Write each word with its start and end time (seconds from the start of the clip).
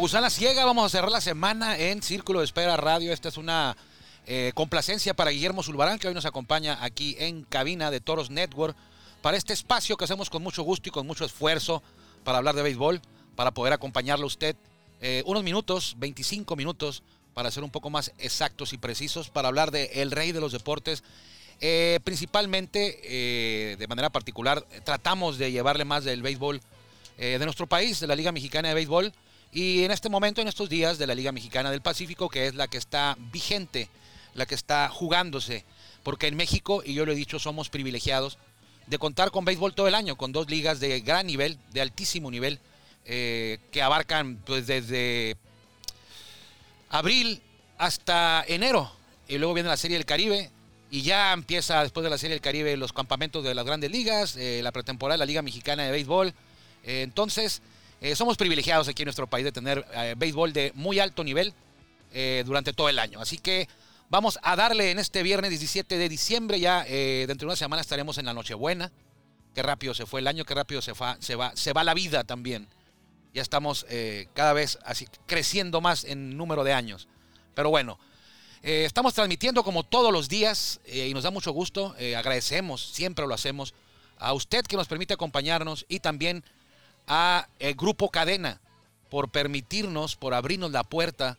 gusana 0.00 0.30
ciega 0.30 0.64
vamos 0.64 0.86
a 0.86 0.88
cerrar 0.88 1.10
la 1.12 1.20
semana 1.20 1.76
en 1.76 2.00
Círculo 2.02 2.38
de 2.38 2.46
Espera 2.46 2.74
Radio. 2.78 3.12
Esta 3.12 3.28
es 3.28 3.36
una 3.36 3.76
eh, 4.26 4.50
complacencia 4.54 5.12
para 5.12 5.30
Guillermo 5.30 5.62
Zulbarán, 5.62 5.98
que 5.98 6.08
hoy 6.08 6.14
nos 6.14 6.24
acompaña 6.24 6.78
aquí 6.82 7.16
en 7.18 7.42
cabina 7.42 7.90
de 7.90 8.00
Toros 8.00 8.30
Network 8.30 8.74
para 9.20 9.36
este 9.36 9.52
espacio 9.52 9.98
que 9.98 10.04
hacemos 10.04 10.30
con 10.30 10.42
mucho 10.42 10.62
gusto 10.62 10.88
y 10.88 10.92
con 10.92 11.06
mucho 11.06 11.26
esfuerzo 11.26 11.82
para 12.24 12.38
hablar 12.38 12.54
de 12.54 12.62
béisbol, 12.62 13.02
para 13.36 13.50
poder 13.50 13.74
acompañarlo 13.74 14.24
a 14.24 14.28
usted 14.28 14.56
eh, 15.02 15.22
unos 15.26 15.42
minutos, 15.42 15.96
25 15.98 16.56
minutos, 16.56 17.02
para 17.34 17.50
ser 17.50 17.62
un 17.62 17.70
poco 17.70 17.90
más 17.90 18.12
exactos 18.16 18.72
y 18.72 18.78
precisos, 18.78 19.28
para 19.28 19.48
hablar 19.48 19.70
de 19.70 19.84
el 19.96 20.12
rey 20.12 20.32
de 20.32 20.40
los 20.40 20.52
deportes. 20.52 21.04
Eh, 21.60 22.00
principalmente, 22.04 23.76
de 23.78 23.86
manera 23.86 24.08
particular, 24.08 24.64
tratamos 24.82 25.36
de 25.36 25.52
llevarle 25.52 25.84
más 25.84 26.04
del 26.04 26.22
béisbol 26.22 26.62
de 27.18 27.38
nuestro 27.40 27.66
país, 27.66 28.00
de 28.00 28.06
la 28.06 28.16
Liga 28.16 28.32
Mexicana 28.32 28.68
de 28.68 28.74
Béisbol, 28.74 29.12
y 29.52 29.84
en 29.84 29.90
este 29.90 30.08
momento, 30.08 30.40
en 30.40 30.48
estos 30.48 30.68
días, 30.68 30.98
de 30.98 31.06
la 31.06 31.14
Liga 31.14 31.32
Mexicana 31.32 31.70
del 31.70 31.80
Pacífico, 31.80 32.28
que 32.28 32.46
es 32.46 32.54
la 32.54 32.68
que 32.68 32.78
está 32.78 33.16
vigente, 33.32 33.88
la 34.34 34.46
que 34.46 34.54
está 34.54 34.88
jugándose, 34.88 35.64
porque 36.02 36.28
en 36.28 36.36
México, 36.36 36.82
y 36.84 36.94
yo 36.94 37.04
lo 37.04 37.12
he 37.12 37.16
dicho, 37.16 37.38
somos 37.38 37.68
privilegiados 37.68 38.38
de 38.86 38.98
contar 38.98 39.30
con 39.30 39.44
béisbol 39.44 39.74
todo 39.74 39.88
el 39.88 39.94
año, 39.94 40.16
con 40.16 40.32
dos 40.32 40.48
ligas 40.48 40.80
de 40.80 41.00
gran 41.00 41.26
nivel, 41.26 41.58
de 41.72 41.80
altísimo 41.80 42.30
nivel, 42.30 42.60
eh, 43.04 43.58
que 43.72 43.82
abarcan 43.82 44.36
pues 44.44 44.66
desde 44.66 45.36
abril 46.90 47.42
hasta 47.78 48.44
enero, 48.46 48.92
y 49.28 49.38
luego 49.38 49.54
viene 49.54 49.68
la 49.68 49.76
Serie 49.76 49.96
del 49.96 50.06
Caribe, 50.06 50.50
y 50.90 51.02
ya 51.02 51.32
empieza 51.32 51.82
después 51.82 52.02
de 52.04 52.10
la 52.10 52.18
Serie 52.18 52.34
del 52.34 52.42
Caribe 52.42 52.76
los 52.76 52.92
campamentos 52.92 53.44
de 53.44 53.54
las 53.54 53.64
grandes 53.64 53.90
ligas, 53.90 54.36
eh, 54.36 54.60
la 54.62 54.72
pretemporada 54.72 55.14
de 55.14 55.18
la 55.18 55.26
Liga 55.26 55.42
Mexicana 55.42 55.84
de 55.84 55.92
Béisbol. 55.92 56.34
Eh, 56.84 57.02
entonces, 57.02 57.62
eh, 58.00 58.16
somos 58.16 58.38
privilegiados 58.38 58.88
aquí 58.88 59.02
en 59.02 59.06
nuestro 59.06 59.26
país 59.26 59.44
de 59.44 59.52
tener 59.52 59.84
eh, 59.92 60.14
béisbol 60.16 60.52
de 60.54 60.72
muy 60.74 60.98
alto 60.98 61.22
nivel 61.22 61.52
eh, 62.12 62.42
durante 62.46 62.72
todo 62.72 62.88
el 62.88 62.98
año. 62.98 63.20
Así 63.20 63.36
que 63.36 63.68
vamos 64.08 64.38
a 64.42 64.56
darle 64.56 64.90
en 64.90 64.98
este 64.98 65.22
viernes 65.22 65.50
17 65.50 65.98
de 65.98 66.08
diciembre, 66.08 66.58
ya 66.58 66.84
dentro 66.84 67.46
de 67.46 67.46
una 67.46 67.56
semana 67.56 67.82
estaremos 67.82 68.16
en 68.18 68.26
la 68.26 68.34
Nochebuena. 68.34 68.90
Qué 69.54 69.62
rápido 69.62 69.94
se 69.94 70.06
fue 70.06 70.20
el 70.20 70.28
año, 70.28 70.44
qué 70.44 70.54
rápido 70.54 70.80
se, 70.80 70.92
va, 70.92 71.18
se 71.20 71.72
va 71.72 71.84
la 71.84 71.94
vida 71.94 72.24
también. 72.24 72.68
Ya 73.34 73.42
estamos 73.42 73.86
cada 74.34 74.52
vez 74.52 74.78
así 74.84 75.06
creciendo 75.26 75.80
más 75.80 76.02
en 76.04 76.36
número 76.36 76.64
de 76.64 76.72
años. 76.72 77.06
Pero 77.54 77.70
bueno, 77.70 77.98
estamos 78.62 79.14
transmitiendo 79.14 79.62
como 79.62 79.84
todos 79.84 80.12
los 80.12 80.28
días 80.28 80.80
y 80.86 81.14
nos 81.14 81.22
da 81.22 81.30
mucho 81.30 81.52
gusto. 81.52 81.94
agradecemos, 82.16 82.90
siempre 82.92 83.26
lo 83.26 83.34
hacemos, 83.34 83.74
a 84.18 84.32
usted 84.32 84.64
que 84.64 84.76
nos 84.76 84.88
permite 84.88 85.14
acompañarnos 85.14 85.86
y 85.88 86.00
también 86.00 86.42
a 87.10 87.48
el 87.58 87.74
Grupo 87.74 88.08
Cadena 88.08 88.60
por 89.10 89.30
permitirnos, 89.30 90.14
por 90.14 90.32
abrirnos 90.32 90.70
la 90.70 90.84
puerta 90.84 91.36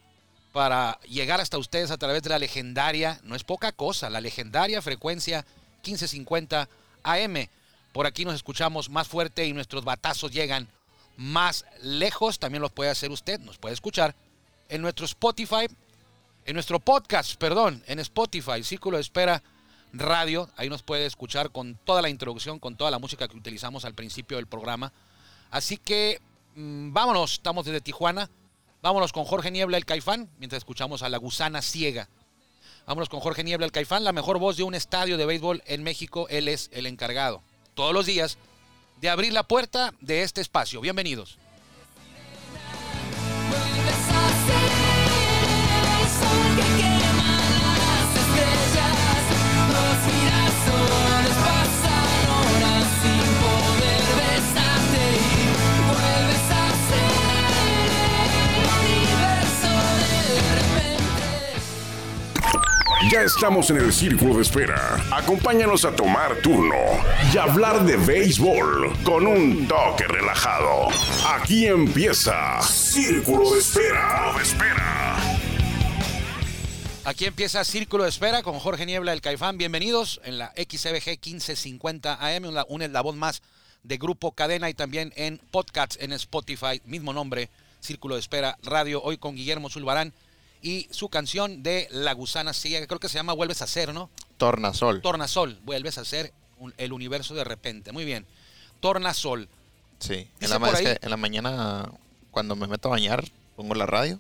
para 0.52 1.00
llegar 1.08 1.40
hasta 1.40 1.58
ustedes 1.58 1.92
a 1.92 1.98
través 1.98 2.22
de 2.24 2.30
la 2.30 2.40
legendaria, 2.40 3.22
no 3.24 3.36
es 3.36 3.46
poca 3.46 3.72
cosa, 3.72 4.10
la 4.10 4.20
legendaria 4.20 4.82
frecuencia 4.82 5.46
1550 5.78 6.68
AM. 7.04 7.48
Por 7.94 8.06
aquí 8.06 8.26
nos 8.26 8.36
escuchamos 8.36 8.90
más 8.90 9.08
fuerte 9.08 9.46
y 9.48 9.54
nuestros 9.54 9.86
batazos 9.86 10.32
llegan 10.32 10.68
más 11.16 11.66
lejos. 11.82 12.38
También 12.38 12.62
los 12.62 12.74
puede 12.74 12.90
hacer 12.90 13.10
usted, 13.10 13.40
nos 13.40 13.58
puede 13.58 13.74
escuchar 13.74 14.14
en 14.68 14.82
nuestro 14.82 15.06
Spotify, 15.06 15.68
en 16.46 16.54
nuestro 16.54 16.82
podcast, 16.82 17.36
perdón, 17.36 17.82
en 17.88 18.00
Spotify, 18.00 18.62
Círculo 18.64 18.98
de 18.98 19.02
Espera 19.02 19.42
Radio. 19.94 20.50
Ahí 20.58 20.68
nos 20.68 20.84
puede 20.84 21.06
escuchar 21.06 21.50
con 21.52 21.76
toda 21.86 22.02
la 22.02 22.10
introducción, 22.10 22.60
con 22.60 22.76
toda 22.76 22.92
la 22.92 23.00
música 23.00 23.30
que 23.30 23.38
utilizamos 23.38 23.86
al 23.86 23.94
principio 23.94 24.36
del 24.36 24.48
programa. 24.48 24.92
Así 25.52 25.78
que 25.78 26.20
mm, 26.56 26.94
vámonos, 26.94 27.34
estamos 27.34 27.66
desde 27.66 27.82
Tijuana. 27.82 28.30
Vámonos 28.82 29.14
con 29.14 29.26
Jorge 29.26 29.52
Niebla, 29.52 29.78
el 29.78 29.86
Caifán, 29.86 30.28
mientras 30.40 30.62
escuchamos 30.62 31.04
a 31.04 31.10
la 31.10 31.18
gusana 31.18 31.62
ciega. 31.62 32.10
Vámonos 32.88 33.10
con 33.10 33.20
Jorge 33.20 33.44
Niebla, 33.44 33.68
el 33.68 33.72
Caifán, 33.72 34.04
la 34.04 34.12
mejor 34.12 34.40
voz 34.40 34.58
de 34.58 34.64
un 34.64 34.74
estadio 34.74 35.18
de 35.18 35.26
béisbol 35.28 35.62
en 35.68 35.84
México. 35.84 36.28
Él 36.30 36.48
es 36.48 36.70
el 36.74 36.88
encargado, 36.88 37.44
todos 37.76 37.94
los 37.94 38.08
días, 38.08 38.40
de 39.00 39.10
abrir 39.10 39.34
la 39.34 39.44
puerta 39.44 39.94
de 40.02 40.24
este 40.24 40.42
espacio. 40.42 40.82
Bienvenidos. 40.82 41.38
Ya 63.12 63.24
estamos 63.24 63.70
en 63.70 63.76
el 63.76 63.92
círculo 63.92 64.36
de 64.36 64.42
espera. 64.42 64.96
Acompáñanos 65.12 65.84
a 65.84 65.94
tomar 65.94 66.38
turno 66.38 66.78
y 67.34 67.38
hablar 67.38 67.84
de 67.84 67.98
béisbol 67.98 68.94
con 69.04 69.28
un 69.28 69.68
toque 69.68 70.08
relajado. 70.08 70.88
Aquí 71.28 71.68
empieza 71.68 72.62
Círculo 72.62 73.52
de 73.52 73.60
Espera. 73.60 74.32
De 74.34 74.42
espera. 74.42 75.18
Aquí 77.04 77.26
empieza 77.26 77.66
Círculo 77.66 78.04
de 78.04 78.10
Espera 78.12 78.44
con 78.44 78.58
Jorge 78.60 78.86
Niebla, 78.86 79.12
el 79.12 79.20
Caifán. 79.20 79.58
Bienvenidos 79.58 80.22
en 80.24 80.38
la 80.38 80.54
XBG 80.56 81.20
1550 81.22 82.14
AM, 82.14 82.46
un, 82.70 82.82
eslabón 82.82 83.20
más 83.20 83.42
de 83.84 83.98
Grupo 83.98 84.32
Cadena 84.32 84.70
y 84.70 84.74
también 84.74 85.12
en 85.18 85.38
podcasts 85.52 85.98
en 86.00 86.14
Spotify, 86.14 86.82
mismo 86.86 87.12
nombre, 87.12 87.50
Círculo 87.82 88.16
de 88.16 88.22
Espera 88.22 88.58
Radio, 88.64 89.04
hoy 89.04 89.18
con 89.18 89.36
Guillermo 89.36 89.70
Zulbarán 89.70 90.14
y 90.62 90.88
su 90.92 91.10
canción 91.10 91.64
de 91.64 91.88
La 91.92 92.14
Gusana 92.14 92.54
Ciega, 92.54 92.80
que 92.82 92.88
creo 92.88 93.00
que 93.00 93.10
se 93.10 93.16
llama 93.18 93.34
Vuelves 93.34 93.62
a 93.62 93.68
ser, 93.68 93.94
¿no? 93.94 94.10
Tornasol. 94.38 95.02
Tornasol, 95.02 95.60
vuelves 95.64 95.98
a 95.98 96.06
ser 96.06 96.34
un- 96.60 96.74
el 96.78 96.94
universo 96.94 97.34
de 97.34 97.44
repente. 97.44 97.92
Muy 97.92 98.06
bien. 98.06 98.26
Tornasol. 98.80 99.48
Sí. 100.00 100.28
En 100.40 100.50
la, 100.50 100.70
es 100.72 100.82
que 100.82 101.00
en 101.02 101.10
la 101.10 101.18
mañana, 101.18 101.90
cuando 102.32 102.56
me 102.56 102.68
meto 102.68 102.88
a 102.88 102.92
bañar, 102.92 103.24
pongo 103.56 103.76
la 103.76 103.86
radio 103.86 104.20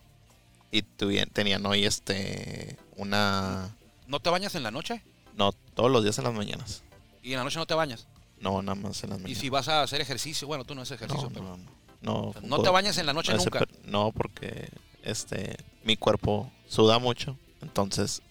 y 0.71 0.83
tenían 0.83 1.65
hoy 1.65 1.85
este 1.85 2.77
una. 2.95 3.75
¿No 4.07 4.19
te 4.19 4.29
bañas 4.29 4.53
en 4.55 4.63
la 4.63 4.71
noche? 4.71 5.01
No, 5.35 5.51
todos 5.73 5.89
los 5.89 6.03
días 6.03 6.17
en 6.19 6.25
las 6.25 6.33
mañanas. 6.33 6.83
Y 7.23 7.31
en 7.33 7.37
la 7.39 7.43
noche 7.43 7.57
no 7.57 7.65
te 7.65 7.73
bañas. 7.73 8.05
No, 8.39 8.61
nada 8.61 8.75
más 8.75 9.03
en 9.03 9.09
las 9.11 9.19
Y 9.19 9.21
mañanas. 9.23 9.41
si 9.41 9.49
vas 9.49 9.67
a 9.67 9.81
hacer 9.83 10.01
ejercicio, 10.01 10.47
bueno, 10.47 10.65
tú 10.65 10.75
no 10.75 10.81
haces 10.81 10.95
ejercicio, 10.95 11.29
no, 11.29 11.33
pero 11.33 11.57
no, 12.01 12.33
no, 12.33 12.41
no 12.41 12.61
te 12.61 12.69
bañas 12.69 12.97
en 12.97 13.05
la 13.05 13.13
noche 13.13 13.33
nunca. 13.33 13.65
No, 13.85 14.11
porque 14.11 14.69
este 15.03 15.57
mi 15.83 15.97
cuerpo 15.97 16.51
suda 16.67 16.99
mucho, 16.99 17.37
entonces 17.61 18.21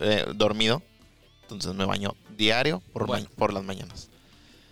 eh, 0.00 0.26
dormido, 0.34 0.82
entonces 1.42 1.74
me 1.74 1.84
baño 1.84 2.14
diario 2.36 2.82
por, 2.92 3.08
ma- 3.08 3.20
por 3.36 3.52
las 3.52 3.64
mañanas. 3.64 4.08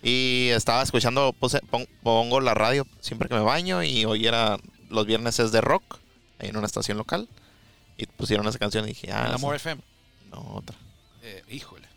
Y 0.03 0.49
estaba 0.51 0.83
escuchando, 0.83 1.33
puse- 1.33 1.61
pongo 2.03 2.39
la 2.39 2.53
radio 2.53 2.85
siempre 3.01 3.27
que 3.27 3.35
me 3.35 3.41
baño 3.41 3.83
y 3.83 4.05
hoy 4.05 4.25
era 4.27 4.57
los 4.89 5.05
viernes 5.05 5.39
es 5.39 5.51
de 5.51 5.59
rock 5.61 5.97
ahí 6.39 6.49
en 6.49 6.57
una 6.57 6.67
estación 6.67 6.97
local 6.97 7.27
y 7.97 8.05
pusieron 8.05 8.47
esa 8.47 8.59
canción 8.59 8.85
y 8.85 8.89
dije, 8.89 9.11
ah, 9.11 9.25
En 9.27 9.33
Amor 9.33 9.55
sí. 9.55 9.57
FM. 9.69 9.81
no 10.31 10.41
otra. 10.55 10.77
Eh, 11.23 11.43
híjole. 11.49 11.87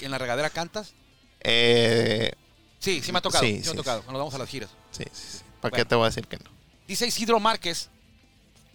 ¿Y 0.00 0.04
en 0.04 0.10
la 0.10 0.18
regadera 0.18 0.50
cantas? 0.50 0.94
Eh, 1.40 2.32
Sí, 2.78 3.00
sí 3.00 3.12
me 3.12 3.18
ha 3.18 3.22
tocado. 3.22 3.44
Sí, 3.44 3.52
Sí, 3.52 3.58
me 3.58 3.64
sí, 3.64 3.70
ha 3.70 3.74
tocado. 3.74 4.02
Cuando 4.02 4.18
vamos 4.18 4.34
a 4.34 4.38
las 4.38 4.48
giras. 4.48 4.70
sí, 4.90 5.04
sí, 5.12 5.38
sí. 5.38 5.38
¿Para 5.60 5.70
Bueno. 5.70 5.76
qué 5.76 5.84
te 5.88 5.94
voy 5.94 6.04
a 6.04 6.08
decir 6.08 6.26
que 6.26 6.36
no? 6.36 6.50
Dice 6.86 7.06
Isidro 7.06 7.38
Márquez 7.40 7.88
¿Qué 7.88 7.91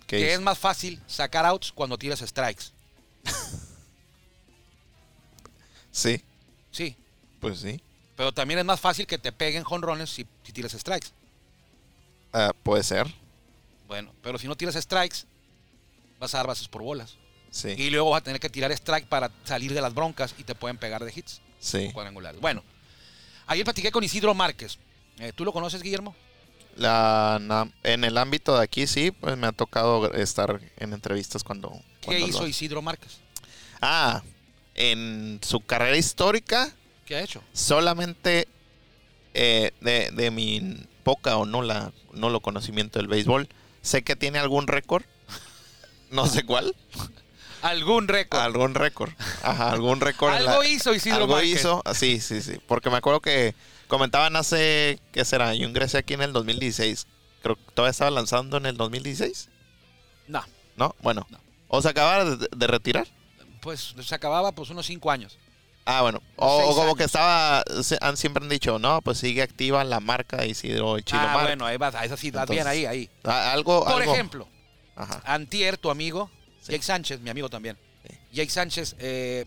que 0.08 0.34
es 0.34 0.40
más 0.42 0.58
fácil 0.58 1.00
sacar 1.06 1.46
outs 1.46 1.72
cuando 1.72 1.98
tiras 1.98 2.20
strikes. 2.22 2.66
Sí, 5.92 6.24
Sí. 6.72 6.96
pues 7.40 7.60
sí. 7.60 7.82
Pero 8.16 8.32
también 8.32 8.60
es 8.60 8.66
más 8.66 8.80
fácil 8.80 9.06
que 9.08 9.18
te 9.18 9.32
peguen 9.32 9.64
jonrones 9.64 10.10
si, 10.10 10.26
si 10.44 10.52
tiras 10.52 10.72
strikes. 10.74 11.08
Ah, 12.34 12.52
puede 12.64 12.84
ser, 12.84 13.08
Bueno, 13.88 14.12
pero 14.22 14.38
si 14.38 14.48
no 14.48 14.56
tiras 14.56 14.76
strikes, 14.76 15.20
vas 16.20 16.34
a 16.34 16.38
dar 16.38 16.48
bases 16.48 16.68
por 16.68 16.82
bolas. 16.84 17.16
sí, 17.52 17.70
Y 17.78 17.90
luego 17.90 18.10
vas 18.12 18.22
a 18.22 18.24
tener 18.24 18.40
que 18.40 18.50
tirar 18.50 18.72
strike 18.72 19.08
para 19.08 19.32
salir 19.46 19.74
de 19.74 19.82
las 19.82 19.94
broncas 19.94 20.36
y 20.38 20.44
te 20.44 20.54
pueden 20.56 20.78
pegar 20.78 21.04
de 21.04 21.12
hits 21.16 21.42
sí. 21.60 21.90
cuadrangulares. 21.94 22.40
Bueno, 22.42 22.64
ayer 23.48 23.64
platiqué 23.64 23.92
con 23.92 24.04
Isidro 24.04 24.34
Márquez. 24.34 24.78
Eh, 25.20 25.32
¿Tú 25.34 25.46
lo 25.46 25.54
conoces, 25.54 25.82
Guillermo? 25.82 26.16
La, 26.78 27.68
en 27.84 28.04
el 28.04 28.18
ámbito 28.18 28.56
de 28.58 28.64
aquí 28.64 28.86
sí, 28.88 29.12
pues 29.12 29.36
me 29.38 29.48
ha 29.48 29.52
tocado 29.52 30.14
estar 30.14 30.62
en 30.78 30.94
entrevistas 30.94 31.44
cuando... 31.44 31.72
¿Qué 32.02 32.20
hizo 32.20 32.42
lo- 32.42 32.48
Isidro 32.48 32.82
Márquez? 32.82 33.18
Ah, 33.82 34.22
en 34.76 35.40
su 35.44 35.60
carrera 35.62 35.98
histórica, 35.98 36.72
¿Qué 37.06 37.16
ha 37.16 37.22
hecho? 37.22 37.42
solamente 37.54 38.48
eh, 39.34 39.72
de, 39.82 40.12
de 40.12 40.30
mi 40.32 40.86
poca 41.04 41.38
o 41.38 41.46
no 41.46 41.62
la 41.62 41.92
no 42.14 42.30
lo 42.30 42.40
conocimiento 42.42 43.00
del 43.00 43.08
béisbol, 43.08 43.48
sé 43.82 44.04
que 44.04 44.16
tiene 44.16 44.40
algún 44.40 44.68
récord, 44.68 45.04
no 46.12 46.26
sé 46.28 46.44
cuál, 46.44 46.76
Algún 47.64 48.08
récord. 48.08 48.40
algún 48.42 48.76
récord, 48.76 49.12
ajá, 49.44 49.72
algún 49.72 50.00
récord. 50.00 50.32
Algo 50.34 50.62
la- 50.64 50.68
hizo 50.68 50.94
Isidro 50.94 51.18
algo 51.24 51.34
Márquez. 51.36 51.60
hizo, 51.60 51.84
sí, 51.96 52.20
sí, 52.22 52.42
sí, 52.42 52.58
porque 52.68 52.90
me 52.92 52.98
acuerdo 52.98 53.20
que 53.20 53.56
comentaban 53.88 54.36
hace, 54.36 55.00
¿qué 55.12 55.26
será? 55.26 55.54
Yo 55.56 55.68
ingresé 55.68 55.98
aquí 55.98 56.14
en 56.14 56.22
el 56.22 56.34
2016, 56.34 57.08
creo 57.42 57.56
que 57.56 57.62
todavía 57.74 57.92
estaba 57.92 58.12
lanzando 58.12 58.58
en 58.58 58.66
el 58.66 58.78
2016. 58.78 59.50
No, 60.28 60.44
¿No? 60.76 60.96
Bueno. 61.02 61.26
No. 61.30 61.40
¿O 61.70 61.82
se 61.82 61.90
acababa 61.90 62.24
de, 62.26 62.48
de 62.56 62.68
retirar? 62.68 63.08
pues 63.62 63.96
se 64.02 64.16
acababa 64.16 64.54
pues 64.54 64.70
unos 64.70 64.86
cinco 64.86 65.12
años. 65.12 65.38
Ah, 65.84 66.02
bueno. 66.02 66.22
O, 66.38 66.70
como 66.70 66.84
años. 66.84 66.96
que 66.98 67.04
estaba, 67.06 67.64
han, 68.02 68.16
siempre 68.18 68.44
han 68.44 68.50
dicho, 68.50 68.78
no, 68.80 69.02
pues 69.02 69.18
sigue 69.18 69.42
activa 69.42 69.84
la 69.84 70.00
marca 70.00 70.46
Isidro 70.46 71.00
Chilo 71.02 71.22
ah, 71.22 71.44
bueno, 71.44 71.66
ahí 71.66 71.76
vas, 71.78 71.96
eso 72.04 72.16
sí, 72.16 72.30
vas 72.32 72.48
bien 72.48 72.60
Entonces, 72.60 72.66
ahí, 72.66 72.86
ahí. 72.86 73.10
Ah, 73.24 73.52
Algo, 73.52 73.84
Por 73.84 74.02
algo- 74.02 74.14
ejemplo, 74.14 74.48
Ajá. 74.96 75.22
Antier, 75.26 75.78
tu 75.78 75.90
amigo, 75.90 76.30
Sí. 76.62 76.74
Jake 76.74 76.84
Sánchez, 76.84 77.20
mi 77.22 77.30
amigo 77.30 77.50
también. 77.50 77.78
Sí. 78.08 78.18
Jake 78.34 78.50
Sánchez 78.50 78.96
eh, 79.00 79.46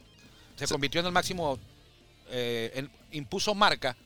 se 0.57 0.67
Sí. 0.67 0.73
convirtió 0.73 1.01
en 1.01 1.07
el 1.07 1.13
máximo, 1.13 1.59
eh, 2.31 2.89
impuso 3.13 3.55
marca 3.55 3.97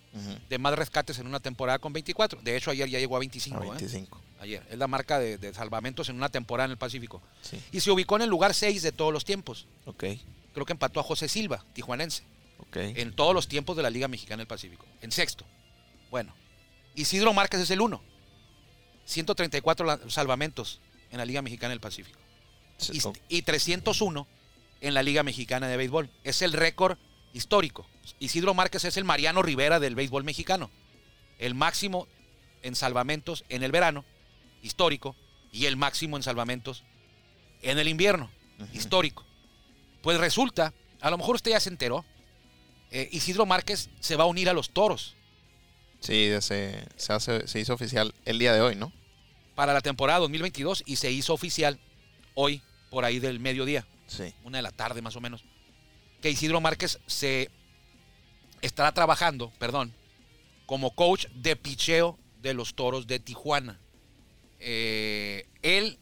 de 0.49 0.59
más 0.59 0.75
rescates 0.77 1.19
en 1.19 1.27
una 1.27 1.41
temporada 1.41 1.79
con 1.81 1.93
24. 1.93 2.41
De 2.43 2.57
hecho, 2.57 2.71
ayer 2.71 2.89
ya 2.89 2.99
llegó 3.01 3.17
a 3.17 3.19
25. 3.19 3.61
A 3.61 3.67
¿eh? 3.67 3.71
25. 3.71 4.21
Ayer. 4.41 4.63
Es 4.71 4.79
la 4.79 4.87
marca 4.87 5.19
de, 5.19 5.39
de 5.39 5.53
salvamentos 5.53 6.09
en 6.09 6.17
una 6.17 6.29
temporada 6.29 6.67
en 6.67 6.71
el 6.73 6.79
Pacífico. 6.79 7.21
Sí. 7.43 7.61
Y 7.73 7.81
se 7.81 7.91
ubicó 7.91 8.15
en 8.17 8.23
el 8.23 8.29
lugar 8.31 8.55
6 8.55 8.83
de 8.83 8.93
todos 8.93 9.13
los 9.13 9.25
tiempos. 9.25 9.67
Ok. 9.87 10.05
Creo 10.53 10.67
que 10.67 10.73
empató 10.73 11.01
a 11.01 11.03
José 11.03 11.27
Silva, 11.29 11.65
tijuanense, 11.73 12.23
en 12.75 13.15
todos 13.17 13.35
los 13.35 13.49
tiempos 13.49 13.77
de 13.77 13.83
la 13.83 13.91
Liga 13.91 14.07
Mexicana 14.07 14.41
del 14.43 14.47
Pacífico. 14.47 14.87
En 15.01 15.11
sexto. 15.11 15.45
Bueno. 16.11 16.33
Isidro 16.95 17.33
Márquez 17.33 17.61
es 17.61 17.71
el 17.71 17.81
1. 17.81 18.01
134 19.05 19.85
la- 19.87 20.01
salvamentos 20.09 20.81
en 21.11 21.19
la 21.19 21.25
Liga 21.25 21.43
Mexicana 21.43 21.71
del 21.71 21.81
Pacífico. 21.81 22.19
Sí, 22.79 22.93
y, 23.03 23.07
ok. 23.07 23.19
y 23.29 23.43
301 23.43 24.27
en 24.81 24.95
la 24.95 25.03
Liga 25.03 25.23
Mexicana 25.23 25.69
de 25.69 25.77
Béisbol. 25.77 26.11
Es 26.25 26.43
el 26.43 26.53
récord 26.53 26.99
histórico. 27.35 27.87
Isidro 28.19 28.55
Márquez 28.55 28.85
es 28.85 28.97
el 28.97 29.05
Mariano 29.05 29.43
Rivera 29.43 29.81
del 29.81 29.95
béisbol 29.95 30.25
mexicano. 30.25 30.71
El 31.39 31.55
máximo 31.55 32.09
en 32.63 32.75
salvamentos 32.75 33.45
en 33.51 33.63
el 33.63 33.73
verano, 33.73 34.05
histórico, 34.63 35.15
y 35.53 35.67
el 35.67 35.77
máximo 35.77 36.17
en 36.17 36.23
salvamentos 36.23 36.83
en 37.61 37.79
el 37.79 37.89
invierno, 37.89 38.31
histórico. 38.73 39.25
Pues 40.03 40.19
resulta, 40.19 40.73
a 41.01 41.11
lo 41.11 41.19
mejor 41.19 41.37
usted 41.37 41.51
ya 41.51 41.61
se 41.61 41.69
enteró, 41.69 42.05
eh, 42.91 43.09
Isidro 43.13 43.45
Márquez 43.45 43.91
se 44.01 44.17
va 44.17 44.25
a 44.25 44.29
unir 44.29 44.49
a 44.49 44.53
los 44.53 44.71
toros 44.71 45.15
Sí, 46.01 46.31
se, 46.41 46.85
se, 46.97 47.13
hace, 47.13 47.49
se 47.49 47.61
hizo 47.61 47.73
oficial 47.73 48.15
el 48.27 48.39
día 48.39 48.53
de 48.53 48.61
hoy, 48.61 48.77
¿no? 48.77 48.93
para 49.55 49.73
la 49.73 49.81
temporada 49.81 50.21
2022 50.21 50.83
y 50.87 50.97
se 50.97 51.11
hizo 51.11 51.33
oficial 51.33 51.79
hoy 52.35 52.63
por 52.91 53.05
ahí 53.05 53.19
del 53.19 53.41
mediodía. 53.41 53.87
Sí. 54.07 54.35
una 54.45 54.59
de 54.59 54.63
la 54.63 54.71
tarde 54.71 55.01
más 55.01 55.17
o 55.17 55.21
menos, 55.23 55.45
que 56.25 56.31
Isidro 56.31 56.59
Márquez 56.63 57.01
se 57.07 57.51
estará 58.63 58.93
trabajando, 58.93 59.53
perdón, 59.59 59.93
como 60.65 60.95
coach 60.95 61.27
de 61.35 61.55
picheo 61.55 62.19
de 62.41 62.55
los 62.55 62.75
toros 62.75 63.07
de 63.07 63.19
Tijuana. 63.19 63.79
Eh, 64.59 65.47
él 65.61 65.99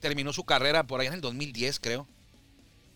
terminó 0.00 0.34
su 0.34 0.44
carrera 0.44 0.86
por 0.86 1.00
ahí 1.00 1.06
en 1.06 1.14
el 1.14 1.22
2010, 1.22 1.80
creo, 1.80 2.06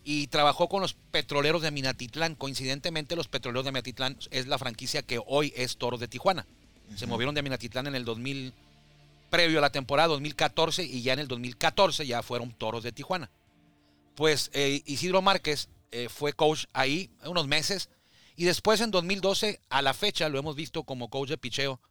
y 0.03 0.27
trabajó 0.27 0.69
con 0.69 0.81
los 0.81 0.93
petroleros 0.93 1.63
de 1.63 1.71
Minatitlán. 1.71 2.35
Coincidentemente, 2.35 3.15
los 3.15 3.27
petroleros 3.27 3.65
de 3.65 3.71
Minatitlán 3.71 4.19
es 4.29 4.45
la 4.45 4.59
franquicia 4.59 5.01
que 5.01 5.19
hoy 5.25 5.51
es 5.55 5.77
Toros 5.77 5.99
de 5.99 6.07
Tijuana. 6.07 6.45
Se 6.95 7.07
movieron 7.07 7.33
de 7.33 7.41
Minatitlán 7.41 7.87
en 7.87 7.95
el 7.95 8.05
2000, 8.05 8.53
previo 9.31 9.57
a 9.57 9.61
la 9.61 9.71
temporada 9.71 10.09
2014, 10.09 10.83
y 10.83 11.01
ya 11.01 11.13
en 11.13 11.19
el 11.19 11.27
2014 11.27 12.05
ya 12.05 12.21
fueron 12.21 12.51
Toros 12.53 12.83
de 12.83 12.91
Tijuana 12.91 13.31
pues 14.19 14.51
eh, 14.51 14.81
Isidro 14.85 15.21
Márquez 15.21 15.69
eh, 15.91 16.09
fue 16.09 16.33
coach 16.33 16.65
ahí 16.73 17.09
unos 17.25 17.47
meses 17.47 17.89
y 18.35 18.45
después 18.45 18.81
en 18.81 18.91
2012 18.91 19.59
a 19.69 19.81
la 19.81 19.93
fecha 19.93 20.29
lo 20.29 20.39
hemos 20.39 20.55
visto 20.55 20.83
como 20.83 21.09
coach 21.09 21.29
de 21.29 21.37
picheo 21.37 21.81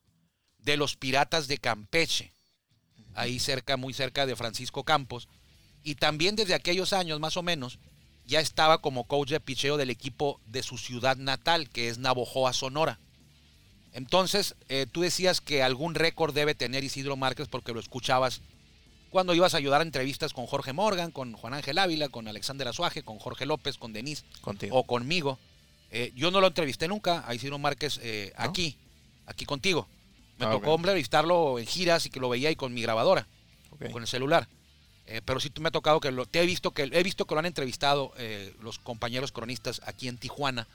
de 0.58 0.76
los 0.76 0.96
Piratas 0.96 1.48
de 1.48 1.58
Campeche, 1.58 2.32
ahí 3.14 3.38
cerca, 3.38 3.76
muy 3.76 3.92
cerca 3.92 4.26
de 4.26 4.36
Francisco 4.36 4.84
Campos 4.84 5.28
y 5.82 5.96
también 5.96 6.36
desde 6.36 6.54
aquellos 6.54 6.92
años 6.92 7.20
más 7.20 7.36
o 7.36 7.42
menos 7.42 7.78
ya 8.24 8.40
estaba 8.40 8.82
como 8.82 9.04
coach 9.04 9.30
de 9.30 9.40
picheo 9.40 9.76
del 9.76 9.90
equipo 9.90 10.40
de 10.46 10.62
su 10.62 10.76
ciudad 10.76 11.16
natal 11.16 11.70
que 11.70 11.88
es 11.88 11.98
Navojoa, 11.98 12.52
Sonora. 12.52 13.00
Entonces, 13.92 14.54
eh, 14.68 14.86
tú 14.90 15.00
decías 15.00 15.40
que 15.40 15.62
algún 15.62 15.94
récord 15.94 16.34
debe 16.34 16.54
tener 16.54 16.84
Isidro 16.84 17.16
Márquez 17.16 17.48
porque 17.48 17.72
lo 17.72 17.80
escuchabas 17.80 18.42
cuando 19.10 19.34
ibas 19.34 19.54
a 19.54 19.56
ayudar 19.58 19.80
a 19.80 19.84
entrevistas 19.84 20.32
con 20.32 20.46
Jorge 20.46 20.72
Morgan, 20.72 21.10
con 21.10 21.32
Juan 21.32 21.54
Ángel 21.54 21.78
Ávila, 21.78 22.08
con 22.08 22.28
Alexander 22.28 22.68
Azuaje, 22.68 23.02
con 23.02 23.18
Jorge 23.18 23.46
López, 23.46 23.78
con 23.78 23.92
Denise 23.92 24.24
Contigo. 24.40 24.76
o 24.76 24.84
conmigo. 24.84 25.38
Eh, 25.90 26.12
yo 26.14 26.30
no 26.30 26.40
lo 26.40 26.48
entrevisté 26.48 26.86
nunca 26.88 27.24
a 27.26 27.34
Isidro 27.34 27.58
Márquez 27.58 27.98
eh, 28.02 28.32
¿No? 28.38 28.44
aquí, 28.44 28.76
aquí 29.26 29.44
contigo. 29.46 29.88
Me 30.38 30.46
Ah, 30.46 30.50
tocó 30.50 30.72
ok. 30.74 30.80
entrevistarlo 30.80 31.58
en 31.58 31.66
giras 31.66 32.04
y 32.06 32.10
que 32.10 32.20
lo 32.20 32.28
veía 32.28 32.48
ahí 32.50 32.56
con 32.56 32.74
mi 32.74 32.82
grabadora, 32.82 33.26
Ok. 33.70 33.90
con 33.90 34.02
el 34.02 34.08
celular. 34.08 34.46
Eh, 35.06 35.22
pero 35.24 35.40
sí 35.40 35.50
me 35.58 35.68
ha 35.68 35.72
tocado 35.72 36.00
que 36.00 36.10
lo, 36.10 36.26
te 36.26 36.42
he 36.42 36.46
visto 36.46 36.72
que 36.72 36.82
he 36.92 37.02
visto 37.02 37.24
que 37.24 37.34
lo 37.34 37.38
han 37.40 37.46
entrevistado 37.46 38.12
eh, 38.18 38.54
los 38.60 38.78
compañeros 38.78 39.32
cronistas 39.32 39.80
aquí 39.86 40.06
en 40.06 40.18
Tijuana. 40.18 40.66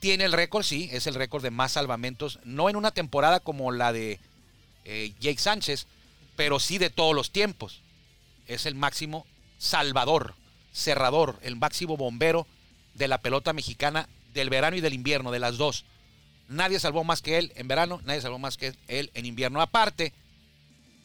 Tiene 0.00 0.24
el 0.24 0.32
récord, 0.32 0.64
sí, 0.64 0.88
es 0.92 1.06
el 1.06 1.14
récord 1.14 1.44
de 1.44 1.52
más 1.52 1.70
salvamentos, 1.72 2.40
no 2.44 2.68
en 2.68 2.74
una 2.74 2.90
temporada 2.90 3.38
como 3.38 3.70
la 3.70 3.92
de 3.92 4.18
Jake 5.20 5.38
Sánchez, 5.38 5.86
pero 6.36 6.60
sí 6.60 6.78
de 6.78 6.90
todos 6.90 7.14
los 7.14 7.30
tiempos. 7.30 7.82
Es 8.46 8.66
el 8.66 8.74
máximo 8.74 9.26
salvador, 9.58 10.34
cerrador, 10.72 11.38
el 11.42 11.56
máximo 11.56 11.96
bombero 11.96 12.46
de 12.94 13.08
la 13.08 13.18
pelota 13.18 13.52
mexicana 13.52 14.08
del 14.34 14.50
verano 14.50 14.76
y 14.76 14.80
del 14.80 14.94
invierno, 14.94 15.30
de 15.30 15.38
las 15.38 15.56
dos. 15.56 15.84
Nadie 16.48 16.80
salvó 16.80 17.04
más 17.04 17.22
que 17.22 17.38
él 17.38 17.52
en 17.56 17.68
verano, 17.68 18.00
nadie 18.04 18.20
salvó 18.20 18.38
más 18.38 18.56
que 18.56 18.74
él 18.88 19.10
en 19.14 19.26
invierno. 19.26 19.60
Aparte, 19.60 20.12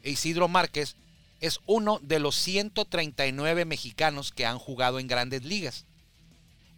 Isidro 0.03 0.47
Márquez 0.47 0.95
es 1.39 1.59
uno 1.65 1.99
de 2.01 2.19
los 2.19 2.35
139 2.35 3.65
mexicanos 3.65 4.31
que 4.31 4.45
han 4.45 4.57
jugado 4.57 4.99
en 4.99 5.07
grandes 5.07 5.43
ligas. 5.43 5.85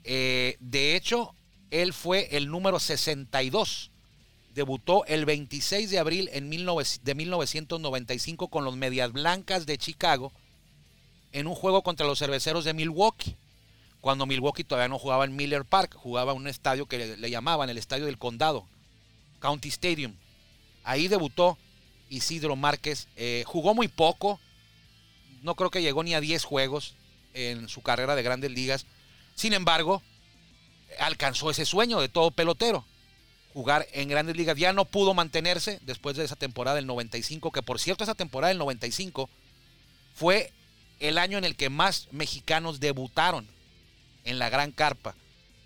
Eh, 0.04 0.58
de 0.60 0.96
hecho, 0.96 1.34
él 1.72 1.94
fue 1.94 2.36
el 2.36 2.50
número 2.50 2.80
62. 2.80 3.92
Debutó 4.60 5.06
el 5.06 5.24
26 5.24 5.90
de 5.90 6.00
abril 6.00 6.30
en 6.34 6.50
19 6.50 6.84
de 7.04 7.16
1995 7.16 8.50
con 8.50 8.66
los 8.66 8.76
Medias 8.76 9.14
Blancas 9.14 9.66
de 9.66 9.78
Chicago 9.78 10.34
en 11.32 11.48
un 11.48 11.56
juego 11.56 11.82
contra 11.82 12.06
los 12.06 12.20
Cerveceros 12.20 12.66
de 12.66 12.74
Milwaukee. 12.74 13.38
Cuando 14.02 14.26
Milwaukee 14.26 14.66
todavía 14.66 14.90
no 14.90 15.00
jugaba 15.00 15.24
en 15.24 15.34
Miller 15.34 15.64
Park, 15.64 15.96
jugaba 15.96 16.34
un 16.34 16.46
estadio 16.46 16.88
que 16.88 16.98
le, 16.98 17.16
le 17.16 17.30
llamaban 17.30 17.70
el 17.70 17.78
Estadio 17.78 18.06
del 18.06 18.18
Condado, 18.18 18.68
County 19.40 19.70
Stadium. 19.70 20.14
Ahí 20.84 21.08
debutó 21.08 21.58
Isidro 22.10 22.58
Márquez. 22.58 23.08
eh, 23.16 23.46
jugó 23.48 23.74
muy 23.74 23.88
poco, 23.88 24.42
no 25.42 25.56
creo 25.56 25.70
que 25.70 25.82
llegó 25.82 26.04
ni 26.04 26.16
a 26.16 26.20
10 26.20 26.44
juegos 26.44 26.96
en 27.34 27.70
su 27.70 27.82
carrera 27.82 28.14
de 28.14 28.24
grandes 28.24 28.52
ligas. 28.52 28.86
Sin 29.36 29.54
embargo, 29.54 30.04
alcanzó 31.00 31.50
ese 31.50 31.64
sueño 31.64 32.02
de 32.02 32.10
todo 32.10 32.32
pelotero. 32.32 32.84
Jugar 33.54 33.88
en 33.94 34.10
grandes 34.10 34.36
ligas. 34.36 34.58
Ya 34.58 34.74
no 34.74 34.86
pudo 34.86 35.14
mantenerse 35.14 35.80
después 35.84 36.16
de 36.16 36.24
esa 36.24 36.36
temporada 36.36 36.76
del 36.76 36.86
95, 36.86 37.52
que 37.52 37.64
por 37.64 37.80
cierto 37.80 38.04
esa 38.04 38.16
temporada 38.16 38.50
del 38.50 38.58
95 38.60 39.30
fue 40.14 40.52
el 41.00 41.18
año 41.18 41.38
en 41.38 41.46
el 41.46 41.56
que 41.56 41.70
más 41.70 42.08
mexicanos 42.12 42.80
debutaron 42.80 43.48
en 44.26 44.40
la 44.40 44.50
gran 44.50 44.72
carpa. 44.72 45.16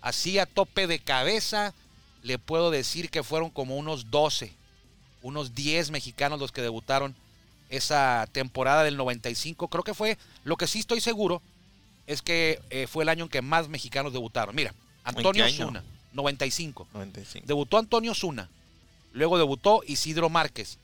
Así 0.00 0.38
a 0.38 0.46
tope 0.46 0.86
de 0.86 0.98
cabeza, 0.98 1.74
le 2.22 2.38
puedo 2.38 2.70
decir 2.70 3.10
que 3.10 3.22
fueron 3.22 3.50
como 3.50 3.76
unos 3.76 4.10
12, 4.10 4.54
unos 5.22 5.54
10 5.54 5.90
mexicanos 5.90 6.38
los 6.38 6.52
que 6.52 6.62
debutaron 6.62 7.14
esa 7.68 8.28
temporada 8.32 8.84
del 8.84 8.96
95. 8.96 9.68
Creo 9.68 9.84
que 9.84 9.94
fue, 9.94 10.18
lo 10.44 10.56
que 10.56 10.66
sí 10.66 10.80
estoy 10.80 11.00
seguro, 11.00 11.42
es 12.06 12.22
que 12.22 12.60
eh, 12.70 12.86
fue 12.86 13.04
el 13.04 13.08
año 13.08 13.24
en 13.24 13.30
que 13.30 13.42
más 13.42 13.68
mexicanos 13.68 14.12
debutaron. 14.12 14.54
Mira, 14.54 14.74
Antonio? 15.04 15.48
Zuna, 15.50 15.82
95. 16.14 16.88
95. 16.92 17.46
Debutó 17.46 17.78
Antonio 17.78 18.14
Zuna. 18.14 18.48
Luego 19.12 19.38
debutó 19.38 19.82
Isidro 19.86 20.28
Márquez. 20.30 20.78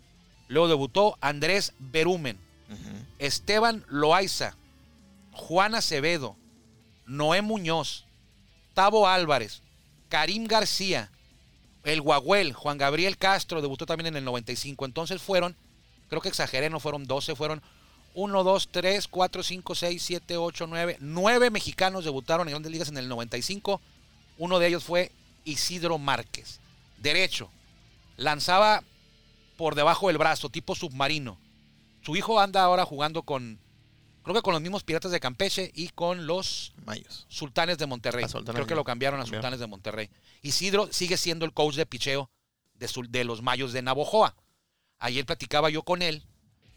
Luego 0.49 0.69
debutó 0.69 1.17
Andrés 1.21 1.73
Berumen. 1.79 2.39
Ujú. 2.69 3.05
Esteban 3.19 3.85
Loaiza. 3.89 4.57
Juan 5.33 5.75
Acevedo. 5.75 6.37
Noé 7.07 7.43
Muñoz. 7.43 8.05
Tavo 8.75 9.09
Álvarez. 9.09 9.63
Karim 10.09 10.47
García. 10.47 11.11
El 11.85 12.01
Guagüel. 12.03 12.53
Juan 12.53 12.79
Gabriel 12.79 13.17
Castro 13.17 13.63
debutó 13.63 13.87
también 13.87 14.09
en 14.09 14.17
el 14.17 14.25
95. 14.25 14.85
Entonces 14.85 15.23
fueron, 15.23 15.57
creo 16.09 16.21
que 16.21 16.29
exageré, 16.29 16.69
no 16.69 16.81
fueron 16.81 17.07
12, 17.07 17.35
fueron 17.35 17.63
1, 18.15 18.45
2, 18.45 18.69
3, 18.71 19.09
4, 19.09 19.43
5, 19.43 19.75
6, 19.75 20.03
7, 20.03 20.37
8, 20.37 20.67
9. 20.67 20.97
9 21.01 21.51
mexicanos 21.51 22.05
debutaron 22.05 22.49
en 22.49 22.53
grandes 22.53 22.73
ligas 22.73 22.89
en 22.89 22.99
el 22.99 23.09
95. 23.09 23.81
Uno 24.39 24.59
de 24.59 24.67
ellos 24.67 24.85
fue 24.85 25.13
Isidro 25.45 25.99
Márquez. 25.99 26.61
Derecho. 26.99 27.51
Lanzaba 28.17 28.83
por 29.57 29.75
debajo 29.75 30.09
del 30.09 30.19
brazo, 30.19 30.49
tipo 30.49 30.75
submarino. 30.75 31.39
Su 32.03 32.17
hijo 32.17 32.41
anda 32.41 32.63
ahora 32.63 32.85
jugando 32.85 33.23
con, 33.23 33.59
creo 34.23 34.35
que 34.35 34.43
con 34.43 34.53
los 34.55 34.63
mismos 34.63 34.85
Piratas 34.85 35.13
de 35.13 35.21
Campeche 35.21 35.71
y 35.75 35.89
con 35.89 36.27
los 36.27 36.73
Mayos. 36.85 37.27
Sultanes 37.29 37.79
de 37.79 37.87
Monterrey. 37.87 38.25
Ah, 38.25 38.29
Sultanes 38.29 38.57
creo 38.57 38.67
que 38.67 38.75
lo 38.75 38.85
cambiaron 38.85 39.21
a 39.21 39.25
cambiaron. 39.25 39.43
Sultanes 39.43 39.61
de 39.61 39.67
Monterrey. 39.67 40.11
Isidro 40.43 40.89
sigue 40.93 41.17
siendo 41.17 41.45
el 41.45 41.53
coach 41.53 41.75
de 41.75 41.87
picheo 41.87 42.31
de 42.75 43.25
los 43.25 43.43
Mayos 43.43 43.73
de 43.73 43.83
Navojoa. 43.83 44.35
Ayer 44.99 45.27
platicaba 45.27 45.71
yo 45.71 45.83
con 45.83 46.03
él 46.03 46.25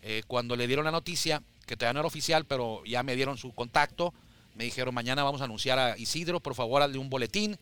Eh, 0.06 0.22
cuando 0.28 0.58
le 0.58 0.68
dieron 0.68 0.84
la 0.84 0.92
noticia, 0.92 1.42
que 1.66 1.78
todavía 1.78 1.94
no 1.94 2.00
era 2.02 2.08
oficial, 2.08 2.44
pero 2.46 2.84
ya 2.84 3.04
me 3.04 3.16
dieron 3.16 3.38
su 3.38 3.54
contacto, 3.54 4.14
me 4.54 4.66
dijeron, 4.66 4.94
mañana 4.94 5.24
vamos 5.24 5.40
a 5.40 5.46
anunciar 5.46 5.80
a 5.80 5.98
Isidro, 5.98 6.42
por 6.42 6.56
favor, 6.56 6.82
hazle 6.82 6.98
un 6.98 7.10
boletín, 7.10 7.58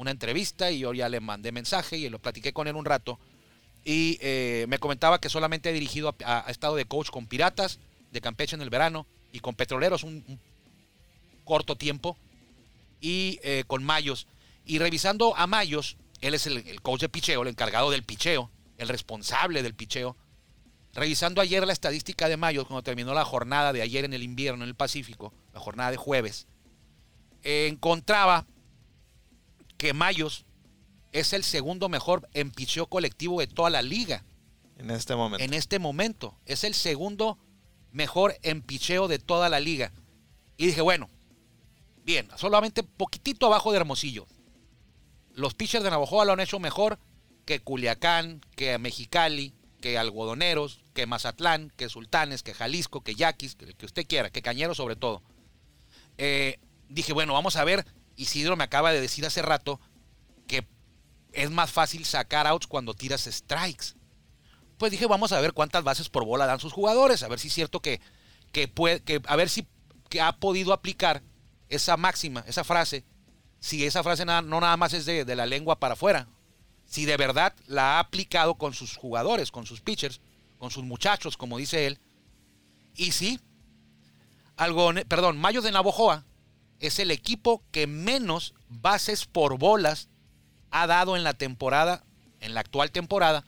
una 0.00 0.10
entrevista, 0.10 0.70
y 0.70 0.78
yo 0.78 0.94
ya 0.94 1.10
le 1.10 1.20
mandé 1.20 1.52
mensaje 1.52 1.98
y 1.98 2.08
lo 2.08 2.18
platiqué 2.18 2.54
con 2.54 2.66
él 2.66 2.74
un 2.74 2.86
rato. 2.86 3.18
Y 3.84 4.16
eh, 4.22 4.64
me 4.66 4.78
comentaba 4.78 5.20
que 5.20 5.28
solamente 5.28 5.68
ha 5.68 5.72
dirigido, 5.72 6.16
a, 6.24 6.46
a 6.46 6.50
estado 6.50 6.74
de 6.74 6.86
coach 6.86 7.10
con 7.10 7.26
Piratas, 7.26 7.78
de 8.10 8.20
Campeche 8.22 8.56
en 8.56 8.62
el 8.62 8.70
verano, 8.70 9.06
y 9.30 9.40
con 9.40 9.54
Petroleros 9.54 10.02
un, 10.02 10.40
corto 11.44 11.76
tiempo, 11.76 12.16
y 13.02 13.40
eh, 13.42 13.64
con 13.66 13.84
Mayos. 13.84 14.26
Y 14.64 14.78
revisando 14.78 15.36
a 15.36 15.46
Mayos, 15.46 15.98
él 16.22 16.32
es 16.32 16.46
el, 16.46 16.80
coach 16.80 17.02
de 17.02 17.08
picheo, 17.10 17.42
el 17.42 17.48
encargado 17.48 17.90
del 17.90 18.02
picheo, 18.02 18.50
el 18.78 18.88
responsable 18.88 19.62
del 19.62 19.74
picheo. 19.74 20.16
Revisando 20.94 21.42
ayer 21.42 21.66
la 21.66 21.74
estadística 21.74 22.26
de 22.28 22.38
Mayos, 22.38 22.66
cuando 22.66 22.82
terminó 22.82 23.12
la 23.12 23.26
jornada 23.26 23.74
de 23.74 23.82
ayer 23.82 24.06
en 24.06 24.14
el 24.14 24.22
invierno 24.22 24.64
en 24.64 24.68
el 24.68 24.74
Pacífico, 24.74 25.34
la 25.52 25.60
jornada 25.60 25.90
de 25.90 25.98
jueves, 25.98 26.46
encontraba 27.42 28.46
que 29.80 29.94
Mayos 29.94 30.44
es 31.10 31.32
el 31.32 31.42
segundo 31.42 31.88
mejor 31.88 32.28
en 32.34 32.50
picheo 32.50 32.86
colectivo 32.86 33.40
de 33.40 33.46
toda 33.46 33.70
la 33.70 33.80
liga 33.80 34.22
En 34.76 34.90
este 34.90 35.16
momento. 35.16 35.42
en 35.42 35.54
este 35.54 35.78
momento. 35.78 36.36
Es 36.44 36.64
el 36.64 36.74
segundo 36.74 37.38
mejor 37.90 38.36
en 38.42 38.60
picheo 38.60 39.08
de 39.08 39.18
toda 39.18 39.48
la 39.48 39.58
liga. 39.58 39.90
Y 40.58 40.66
dije, 40.66 40.82
bueno, 40.82 41.08
bien, 42.04 42.28
solamente 42.36 42.82
poquitito 42.82 43.46
abajo 43.46 43.72
de 43.72 43.78
Hermosillo. 43.78 44.26
Los 45.32 45.54
pitchers 45.54 45.82
de 45.82 45.90
Navajoa 45.90 46.26
lo 46.26 46.34
han 46.34 46.40
hecho 46.40 46.60
mejor 46.60 46.98
que 47.46 47.60
Culiacán, 47.60 48.42
que 48.56 48.76
Mexicali, 48.76 49.54
que 49.80 49.96
Algodoneros, 49.96 50.82
que 50.92 51.06
Mazatlán, 51.06 51.72
que 51.78 51.88
Sultanes, 51.88 52.42
que 52.42 52.52
Jalisco, 52.52 53.00
que 53.00 53.14
Yaquis, 53.14 53.54
que 53.54 53.72
que 53.72 53.86
usted 53.86 54.06
quiera, 54.06 54.28
que 54.28 54.42
Cañero 54.42 54.74
sobre 54.74 54.96
todo. 54.96 55.22
Eh, 56.18 56.58
dije, 56.90 57.14
bueno, 57.14 57.32
vamos 57.32 57.56
a 57.56 57.64
ver. 57.64 57.86
Isidro 58.22 58.56
me 58.56 58.64
acaba 58.64 58.92
de 58.92 59.00
decir 59.00 59.24
hace 59.26 59.42
rato 59.42 59.80
que 60.46 60.66
es 61.32 61.50
más 61.50 61.70
fácil 61.70 62.04
sacar 62.04 62.46
outs 62.46 62.66
cuando 62.66 62.94
tiras 62.94 63.22
strikes. 63.30 63.94
Pues 64.78 64.90
dije, 64.92 65.06
vamos 65.06 65.32
a 65.32 65.40
ver 65.40 65.52
cuántas 65.52 65.84
bases 65.84 66.08
por 66.08 66.24
bola 66.24 66.46
dan 66.46 66.60
sus 66.60 66.72
jugadores, 66.72 67.22
a 67.22 67.28
ver 67.28 67.38
si 67.38 67.48
es 67.48 67.54
cierto 67.54 67.80
que, 67.80 68.00
que 68.52 68.66
puede, 68.68 69.00
que, 69.00 69.20
a 69.26 69.36
ver 69.36 69.48
si 69.48 69.66
que 70.08 70.20
ha 70.20 70.32
podido 70.32 70.72
aplicar 70.72 71.22
esa 71.68 71.96
máxima, 71.96 72.42
esa 72.48 72.64
frase, 72.64 73.04
si 73.60 73.84
esa 73.86 74.02
frase 74.02 74.24
nada- 74.24 74.42
no 74.42 74.60
nada 74.60 74.76
más 74.76 74.92
es 74.92 75.04
de, 75.06 75.24
de 75.24 75.36
la 75.36 75.46
lengua 75.46 75.78
para 75.78 75.94
afuera, 75.94 76.26
si 76.86 77.04
de 77.04 77.16
verdad 77.16 77.54
la 77.68 77.96
ha 77.96 77.98
aplicado 78.00 78.54
con 78.56 78.74
sus 78.74 78.96
jugadores, 78.96 79.52
con 79.52 79.66
sus 79.66 79.80
pitchers, 79.80 80.20
con 80.58 80.70
sus 80.70 80.82
muchachos, 80.82 81.36
como 81.36 81.58
dice 81.58 81.86
él. 81.86 81.98
Y 82.96 83.12
sí, 83.12 83.38
algo, 84.56 84.90
perdón, 85.08 85.38
Mayos 85.38 85.62
de 85.64 85.70
Navojoa 85.72 86.24
es 86.80 86.98
el 86.98 87.10
equipo 87.10 87.62
que 87.70 87.86
menos 87.86 88.54
bases 88.68 89.26
por 89.26 89.58
bolas 89.58 90.08
ha 90.70 90.86
dado 90.86 91.16
en 91.16 91.24
la 91.24 91.34
temporada, 91.34 92.04
en 92.40 92.54
la 92.54 92.60
actual 92.60 92.90
temporada 92.90 93.44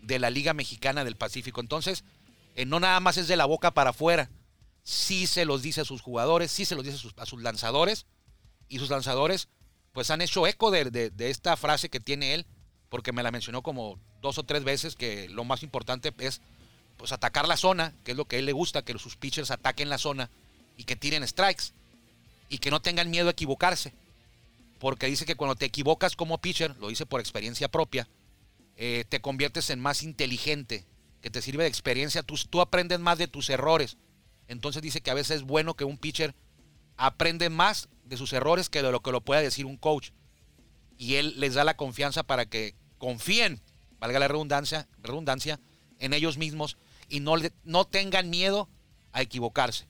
de 0.00 0.18
la 0.18 0.30
Liga 0.30 0.52
Mexicana 0.52 1.04
del 1.04 1.16
Pacífico. 1.16 1.60
Entonces, 1.60 2.04
eh, 2.56 2.64
no 2.66 2.80
nada 2.80 2.98
más 3.00 3.16
es 3.16 3.28
de 3.28 3.36
la 3.36 3.44
boca 3.46 3.72
para 3.72 3.90
afuera, 3.90 4.30
sí 4.82 5.26
se 5.26 5.44
los 5.44 5.62
dice 5.62 5.82
a 5.82 5.84
sus 5.84 6.02
jugadores, 6.02 6.50
sí 6.50 6.64
se 6.64 6.74
los 6.74 6.84
dice 6.84 6.96
a 7.16 7.26
sus, 7.26 7.42
lanzadores, 7.42 8.06
y 8.68 8.78
sus 8.78 8.90
lanzadores 8.90 9.48
pues 9.92 10.10
han 10.10 10.22
hecho 10.22 10.46
eco 10.46 10.70
de, 10.70 10.90
de- 10.90 11.10
de 11.10 11.30
esta 11.30 11.56
frase 11.56 11.88
que 11.90 12.00
tiene 12.00 12.34
él, 12.34 12.46
porque 12.88 13.12
me 13.12 13.22
la 13.22 13.30
mencionó 13.30 13.62
como 13.62 13.98
dos 14.22 14.38
o 14.38 14.42
tres 14.42 14.64
veces, 14.64 14.96
que 14.96 15.28
lo 15.28 15.44
más 15.44 15.62
importante 15.62 16.12
es 16.18 16.40
pues 16.96 17.12
atacar 17.12 17.46
la 17.46 17.56
zona, 17.56 17.92
que 18.04 18.12
es 18.12 18.16
lo 18.16 18.24
que 18.24 18.36
a 18.36 18.38
él 18.38 18.46
le 18.46 18.52
gusta, 18.52 18.82
que 18.82 18.98
sus 18.98 19.16
pitchers 19.16 19.50
ataquen 19.50 19.88
la 19.88 19.98
zona 19.98 20.30
y 20.76 20.84
que 20.84 20.96
tiren 20.96 21.26
strikes 21.26 21.72
y 22.52 22.58
que 22.58 22.70
no 22.70 22.82
tengan 22.82 23.10
miedo 23.10 23.28
a 23.28 23.32
equivocarse. 23.32 23.94
Porque 24.78 25.06
dice 25.06 25.24
que 25.24 25.36
cuando 25.36 25.56
te 25.56 25.64
equivocas 25.64 26.16
como 26.16 26.36
pitcher, 26.36 26.76
lo 26.76 26.88
dice 26.88 27.06
por 27.06 27.18
experiencia 27.18 27.68
propia, 27.68 28.06
eh, 28.76 29.06
te 29.08 29.22
conviertes 29.22 29.70
en 29.70 29.80
más 29.80 30.02
inteligente, 30.02 30.84
que 31.22 31.30
te 31.30 31.40
sirve 31.40 31.62
de 31.62 31.70
experiencia, 31.70 32.22
tú, 32.22 32.36
tú 32.50 32.60
aprendes 32.60 33.00
más 33.00 33.16
de 33.16 33.26
tus 33.26 33.48
errores. 33.48 33.96
Entonces 34.48 34.82
dice 34.82 35.00
que 35.00 35.10
a 35.10 35.14
veces 35.14 35.36
es 35.36 35.42
bueno 35.44 35.74
que 35.74 35.84
un 35.84 35.96
pitcher 35.96 36.34
aprende 36.98 37.48
más 37.48 37.88
de 38.04 38.18
sus 38.18 38.34
errores 38.34 38.68
que 38.68 38.82
de 38.82 38.92
lo 38.92 39.00
que 39.00 39.12
lo 39.12 39.22
pueda 39.22 39.40
decir 39.40 39.64
un 39.64 39.78
coach. 39.78 40.10
Y 40.98 41.14
él 41.14 41.40
les 41.40 41.54
da 41.54 41.64
la 41.64 41.78
confianza 41.78 42.22
para 42.22 42.44
que 42.44 42.74
confíen, 42.98 43.62
valga 43.98 44.18
la 44.18 44.28
redundancia, 44.28 44.88
redundancia 45.02 45.58
en 46.00 46.12
ellos 46.12 46.36
mismos 46.36 46.76
y 47.08 47.20
no, 47.20 47.36
no 47.64 47.86
tengan 47.86 48.28
miedo 48.28 48.68
a 49.12 49.22
equivocarse. 49.22 49.86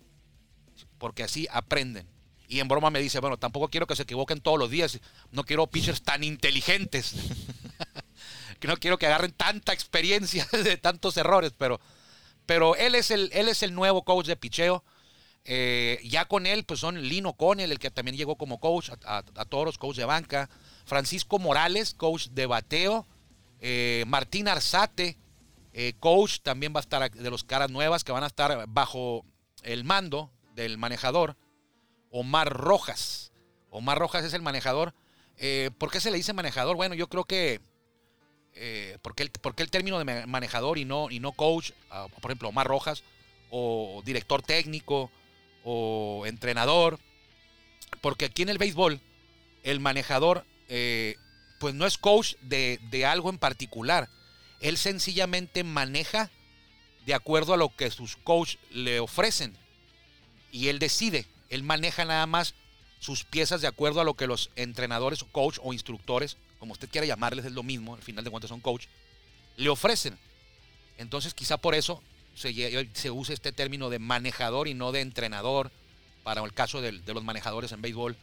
Porque 0.98 1.24
así 1.24 1.48
aprenden. 1.50 2.12
Y 2.52 2.60
en 2.60 2.68
broma 2.68 2.90
me 2.90 3.00
dice, 3.00 3.18
bueno, 3.18 3.38
tampoco 3.38 3.70
quiero 3.70 3.86
que 3.86 3.96
se 3.96 4.02
equivoquen 4.02 4.42
todos 4.42 4.58
los 4.58 4.68
días. 4.68 5.00
No 5.30 5.42
quiero 5.44 5.68
pitchers 5.68 6.02
tan 6.02 6.22
inteligentes. 6.22 7.14
que 8.60 8.68
no 8.68 8.76
quiero 8.76 8.98
que 8.98 9.06
agarren 9.06 9.32
tanta 9.32 9.72
experiencia 9.72 10.46
de 10.52 10.76
tantos 10.76 11.16
errores, 11.16 11.54
pero, 11.56 11.80
pero 12.44 12.76
él, 12.76 12.94
es 12.94 13.10
el, 13.10 13.30
él 13.32 13.48
es 13.48 13.62
el 13.62 13.74
nuevo 13.74 14.04
coach 14.04 14.26
de 14.26 14.36
picheo. 14.36 14.84
Eh, 15.46 15.98
ya 16.04 16.26
con 16.26 16.44
él, 16.44 16.64
pues 16.64 16.78
son 16.78 17.00
Lino 17.00 17.32
Conel, 17.38 17.72
el 17.72 17.78
que 17.78 17.90
también 17.90 18.18
llegó 18.18 18.36
como 18.36 18.60
coach 18.60 18.90
a, 19.06 19.24
a 19.34 19.44
toros, 19.46 19.78
coach 19.78 19.96
de 19.96 20.04
banca. 20.04 20.50
Francisco 20.84 21.38
Morales, 21.38 21.94
coach 21.94 22.26
de 22.32 22.44
bateo. 22.44 23.06
Eh, 23.60 24.04
Martín 24.06 24.46
Arzate, 24.46 25.16
eh, 25.72 25.94
coach, 26.00 26.40
también 26.42 26.74
va 26.74 26.80
a 26.80 26.82
estar 26.82 27.10
de 27.10 27.30
los 27.30 27.44
caras 27.44 27.70
nuevas 27.70 28.04
que 28.04 28.12
van 28.12 28.24
a 28.24 28.26
estar 28.26 28.66
bajo 28.68 29.24
el 29.62 29.84
mando 29.84 30.30
del 30.54 30.76
manejador. 30.76 31.38
Omar 32.12 32.52
Rojas. 32.52 33.32
Omar 33.70 33.98
Rojas 33.98 34.24
es 34.24 34.34
el 34.34 34.42
manejador. 34.42 34.94
Eh, 35.38 35.70
¿Por 35.78 35.90
qué 35.90 35.98
se 35.98 36.10
le 36.12 36.18
dice 36.18 36.32
manejador? 36.32 36.76
Bueno, 36.76 36.94
yo 36.94 37.08
creo 37.08 37.24
que. 37.24 37.60
Eh, 38.54 38.98
¿por, 39.00 39.14
qué 39.14 39.22
el, 39.24 39.32
el 39.56 39.70
término 39.70 39.98
de 39.98 40.04
ma- 40.04 40.26
manejador 40.26 40.76
y 40.78 40.84
no, 40.84 41.10
y 41.10 41.18
no 41.18 41.32
coach? 41.32 41.72
Ah, 41.90 42.06
por 42.20 42.30
ejemplo, 42.30 42.50
Omar 42.50 42.66
Rojas, 42.66 43.02
o 43.50 44.02
director 44.04 44.42
técnico, 44.42 45.10
o 45.64 46.24
entrenador. 46.26 47.00
Porque 48.02 48.26
aquí 48.26 48.42
en 48.42 48.50
el 48.50 48.58
béisbol, 48.58 49.00
el 49.62 49.80
manejador, 49.80 50.44
eh, 50.68 51.16
pues 51.60 51.74
no 51.74 51.86
es 51.86 51.96
coach 51.96 52.34
de, 52.42 52.78
de 52.90 53.06
algo 53.06 53.30
en 53.30 53.38
particular. 53.38 54.08
Él 54.60 54.76
sencillamente 54.76 55.64
maneja 55.64 56.30
de 57.06 57.14
acuerdo 57.14 57.54
a 57.54 57.56
lo 57.56 57.74
que 57.74 57.90
sus 57.90 58.16
coach 58.16 58.56
le 58.70 59.00
ofrecen. 59.00 59.56
Y 60.50 60.68
él 60.68 60.78
decide. 60.78 61.26
Él 61.52 61.62
maneja 61.62 62.06
nada 62.06 62.26
más 62.26 62.54
sus 62.98 63.24
piezas 63.24 63.60
de 63.60 63.66
acuerdo 63.66 64.00
a 64.00 64.04
lo 64.04 64.14
que 64.14 64.26
los 64.26 64.48
entrenadores, 64.56 65.22
coach 65.32 65.58
o 65.62 65.74
instructores, 65.74 66.38
como 66.58 66.72
usted 66.72 66.88
quiera 66.88 67.06
llamarles, 67.06 67.44
es 67.44 67.52
lo 67.52 67.62
mismo, 67.62 67.94
al 67.94 68.00
final 68.00 68.24
de 68.24 68.30
cuentas 68.30 68.48
son 68.48 68.60
coach, 68.60 68.86
le 69.58 69.68
ofrecen. 69.68 70.18
Entonces 70.96 71.34
quizá 71.34 71.58
por 71.58 71.74
eso 71.74 72.02
se, 72.34 72.88
se 72.94 73.10
usa 73.10 73.34
este 73.34 73.52
término 73.52 73.90
de 73.90 73.98
manejador 73.98 74.66
y 74.66 74.72
no 74.72 74.92
de 74.92 75.02
entrenador 75.02 75.70
para 76.22 76.42
el 76.42 76.54
caso 76.54 76.80
de, 76.80 76.92
los 76.92 77.22
manejadores 77.22 77.72
en 77.72 77.82
béisbol, 77.82 78.16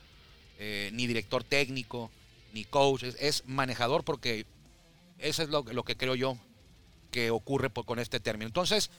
eh, 0.57 0.89
ni 0.93 1.05
director 1.05 1.43
técnico, 1.43 2.09
ni 2.53 2.63
coach, 2.63 3.03
es, 3.03 3.43
manejador 3.45 4.03
porque 4.03 4.47
eso 5.19 5.43
es 5.43 5.49
lo, 5.49 5.63
que 5.63 5.95
creo 5.95 6.15
yo 6.15 6.35
que 7.11 7.29
ocurre 7.29 7.69
con 7.69 7.99
este 7.99 8.19
término. 8.19 8.47
Entonces, 8.47 8.89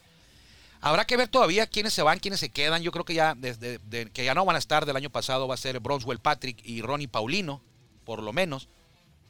habrá 0.80 1.04
que 1.06 1.16
ver 1.16 1.28
todavía 1.28 1.66
quiénes 1.66 1.92
se 1.92 2.02
van, 2.02 2.18
quiénes 2.18 2.40
se 2.40 2.48
quedan. 2.50 2.82
Yo 2.82 2.92
creo 2.92 3.04
que 3.04 3.14
ya 3.14 3.34
desde 3.36 3.78
de- 3.78 4.10
que 4.10 4.24
ya 4.24 4.34
no 4.34 4.44
van 4.44 4.56
a 4.56 4.58
estar 4.58 4.86
del 4.86 4.96
año 4.96 5.10
pasado 5.10 5.46
va 5.48 5.54
a 5.54 5.58
ser 5.58 5.80
Bronswell 5.80 6.18
Patrick 6.20 6.60
y 6.64 6.82
Ronnie 6.82 7.08
Paulino, 7.08 7.60
por 8.04 8.22
lo 8.22 8.32
menos. 8.32 8.68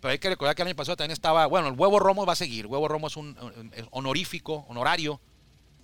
Pero 0.00 0.12
hay 0.12 0.18
que 0.18 0.30
recordar 0.30 0.54
que 0.56 0.62
el 0.62 0.68
año 0.68 0.76
pasado 0.76 0.96
también 0.96 1.12
estaba, 1.12 1.46
bueno, 1.46 1.68
el 1.68 1.74
Huevo 1.74 1.98
Romo 1.98 2.24
va 2.24 2.32
a 2.32 2.36
seguir. 2.36 2.66
Huevo 2.66 2.88
Romo 2.88 3.06
es 3.08 3.16
un 3.16 3.36
honorífico, 3.90 4.64
honorario. 4.68 5.20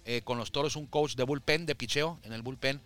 eh, 0.08 0.22
con 0.22 0.38
los 0.38 0.52
toros, 0.52 0.76
un 0.76 0.86
coach 0.86 1.16
de 1.16 1.24
bullpen, 1.24 1.66
de 1.66 1.74
picheo 1.74 2.20
en 2.22 2.32
el 2.32 2.42
bullpen. 2.42 2.80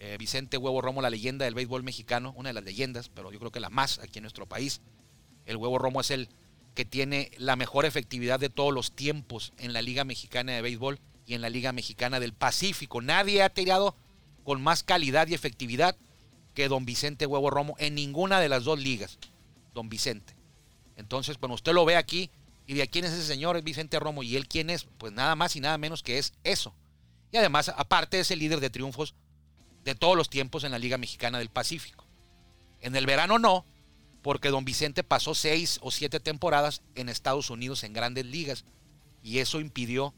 Eh, 0.00 0.16
Vicente 0.18 0.58
Huevo 0.58 0.82
Romo, 0.82 1.00
la 1.00 1.08
leyenda 1.08 1.46
del 1.46 1.54
béisbol 1.54 1.82
mexicano, 1.82 2.34
una 2.36 2.50
de 2.50 2.52
las 2.52 2.62
leyendas, 2.62 3.08
pero 3.08 3.32
yo 3.32 3.38
creo 3.38 3.50
que 3.50 3.58
la 3.58 3.70
más 3.70 3.98
aquí 4.00 4.18
en 4.18 4.24
nuestro 4.24 4.44
país. 4.44 4.82
El 5.46 5.56
Huevo 5.56 5.78
Romo 5.78 6.02
es 6.02 6.10
el 6.10 6.28
que 6.74 6.84
tiene 6.84 7.30
la 7.38 7.56
mejor 7.56 7.86
efectividad 7.86 8.38
de 8.38 8.50
todos 8.50 8.74
los 8.74 8.92
tiempos 8.92 9.54
en 9.56 9.72
la 9.72 9.80
Liga 9.80 10.04
Mexicana 10.04 10.52
de 10.52 10.60
Béisbol 10.60 11.00
y 11.28 11.34
en 11.34 11.42
la 11.42 11.50
Liga 11.50 11.72
Mexicana 11.72 12.20
del 12.20 12.32
Pacífico. 12.32 13.02
Nadie 13.02 13.42
ha 13.42 13.50
tirado 13.50 13.94
con 14.44 14.62
más 14.62 14.82
calidad 14.82 15.28
y 15.28 15.34
efectividad 15.34 15.94
que 16.54 16.68
don 16.68 16.86
Vicente 16.86 17.26
Huevo 17.26 17.50
Romo 17.50 17.76
en 17.78 17.94
ninguna 17.94 18.40
de 18.40 18.48
las 18.48 18.64
dos 18.64 18.80
ligas. 18.80 19.18
Don 19.74 19.90
Vicente. 19.90 20.34
Entonces, 20.96 21.36
cuando 21.36 21.54
usted 21.54 21.74
lo 21.74 21.84
ve 21.84 21.96
aquí 21.96 22.30
y 22.66 22.74
de 22.74 22.88
quién 22.88 23.04
es 23.04 23.12
ese 23.12 23.26
señor, 23.26 23.58
es 23.58 23.62
Vicente 23.62 24.00
Romo, 24.00 24.22
y 24.22 24.36
él 24.36 24.48
quién 24.48 24.70
es, 24.70 24.86
pues 24.96 25.12
nada 25.12 25.36
más 25.36 25.54
y 25.54 25.60
nada 25.60 25.76
menos 25.76 26.02
que 26.02 26.16
es 26.16 26.32
eso. 26.44 26.74
Y 27.30 27.36
además, 27.36 27.70
aparte 27.76 28.18
es 28.18 28.30
el 28.30 28.38
líder 28.38 28.60
de 28.60 28.70
triunfos 28.70 29.14
de 29.84 29.94
todos 29.94 30.16
los 30.16 30.30
tiempos 30.30 30.64
en 30.64 30.72
la 30.72 30.78
Liga 30.78 30.96
Mexicana 30.96 31.38
del 31.38 31.50
Pacífico. 31.50 32.06
En 32.80 32.96
el 32.96 33.04
verano 33.04 33.38
no, 33.38 33.66
porque 34.22 34.48
don 34.48 34.64
Vicente 34.64 35.04
pasó 35.04 35.34
seis 35.34 35.78
o 35.82 35.90
siete 35.90 36.20
temporadas 36.20 36.80
en 36.94 37.10
Estados 37.10 37.50
Unidos 37.50 37.84
en 37.84 37.92
grandes 37.92 38.24
ligas 38.24 38.64
y 39.22 39.40
eso 39.40 39.60
impidió 39.60 40.14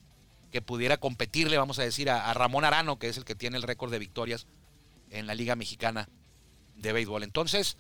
que 0.51 0.63
pudiera 0.63 0.99
competirle, 0.99 1.57
vamos 1.57 1.79
a 1.79 1.83
decir, 1.83 2.11
a, 2.11 2.33
Ramón 2.35 2.65
Arano, 2.65 2.99
que 2.99 3.09
es 3.09 3.17
el 3.17 3.25
que 3.25 3.35
tiene 3.35 3.57
el 3.57 3.63
récord 3.63 3.91
de 3.91 3.99
victorias 3.99 4.47
en 5.11 5.27
la 5.27 5.35
Liga 5.35 5.57
Mexicana 5.57 6.09
de 6.77 6.93
Béisbol. 6.93 7.23
Entonces, 7.23 7.77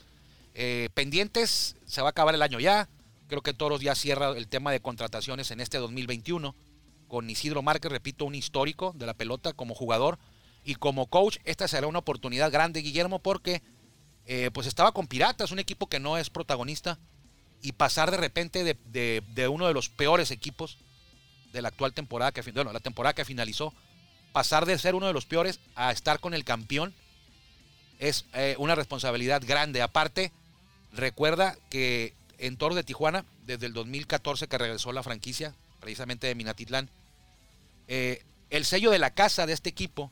eh, 0.54 0.88
pendientes, 0.94 1.76
se 1.84 2.00
va 2.00 2.08
a 2.08 2.10
acabar 2.10 2.34
el 2.34 2.42
año 2.42 2.60
ya. 2.60 2.88
Creo 3.28 3.42
que 3.42 3.54
Toros 3.54 3.80
ya 3.80 3.94
cierra 3.94 4.30
el 4.30 4.48
tema 4.48 4.72
de 4.72 4.80
contrataciones 4.80 5.50
en 5.50 5.60
este 5.60 5.78
2021 5.78 6.54
con 7.08 7.28
Isidro 7.28 7.62
Márquez, 7.62 7.90
repito, 7.90 8.24
un 8.24 8.34
histórico 8.34 8.92
de 8.96 9.06
la 9.06 9.14
pelota 9.14 9.52
como 9.52 9.74
jugador 9.74 10.18
y 10.64 10.76
como 10.76 11.06
coach. 11.06 11.38
Esta 11.44 11.66
será 11.66 11.86
una 11.86 11.98
oportunidad 12.00 12.52
grande, 12.52 12.82
Guillermo, 12.82 13.18
porque 13.18 13.62
eh, 14.26 14.50
pues 14.52 14.66
estaba 14.66 14.92
con 14.92 15.08
Piratas, 15.08 15.50
un 15.50 15.58
equipo 15.58 15.88
que 15.88 15.98
no 15.98 16.18
es 16.18 16.30
protagonista, 16.30 16.98
y 17.62 17.72
pasar 17.72 18.10
de 18.10 18.16
repente 18.16 18.64
de 18.64 19.48
uno 19.48 19.66
de 19.66 19.74
los 19.74 19.90
peores 19.90 20.30
equipos 20.30 20.78
de 21.52 21.62
la 21.62 21.68
actual 21.68 21.92
temporada, 21.92 22.32
que, 22.32 22.42
bueno, 22.52 22.72
la 22.72 22.80
temporada 22.80 23.14
que 23.14 23.24
finalizó, 23.24 23.72
pasar 24.32 24.66
de 24.66 24.78
ser 24.78 24.94
uno 24.94 25.06
de 25.06 25.12
los 25.12 25.26
peores 25.26 25.60
a 25.74 25.90
estar 25.90 26.20
con 26.20 26.34
el 26.34 26.44
campeón 26.44 26.94
es 27.98 28.26
eh, 28.32 28.54
una 28.58 28.74
responsabilidad 28.74 29.42
grande. 29.44 29.82
Aparte, 29.82 30.32
recuerda 30.92 31.56
que 31.68 32.14
en 32.38 32.56
Toros 32.56 32.76
de 32.76 32.84
Tijuana, 32.84 33.24
desde 33.46 33.66
el 33.66 33.72
2014 33.72 34.48
que 34.48 34.58
regresó 34.58 34.92
la 34.92 35.02
franquicia, 35.02 35.54
precisamente 35.80 36.26
de 36.26 36.34
Minatitlán, 36.34 36.88
eh, 37.88 38.22
el 38.50 38.64
sello 38.64 38.90
de 38.90 38.98
la 38.98 39.10
casa 39.10 39.46
de 39.46 39.52
este 39.52 39.68
equipo, 39.68 40.10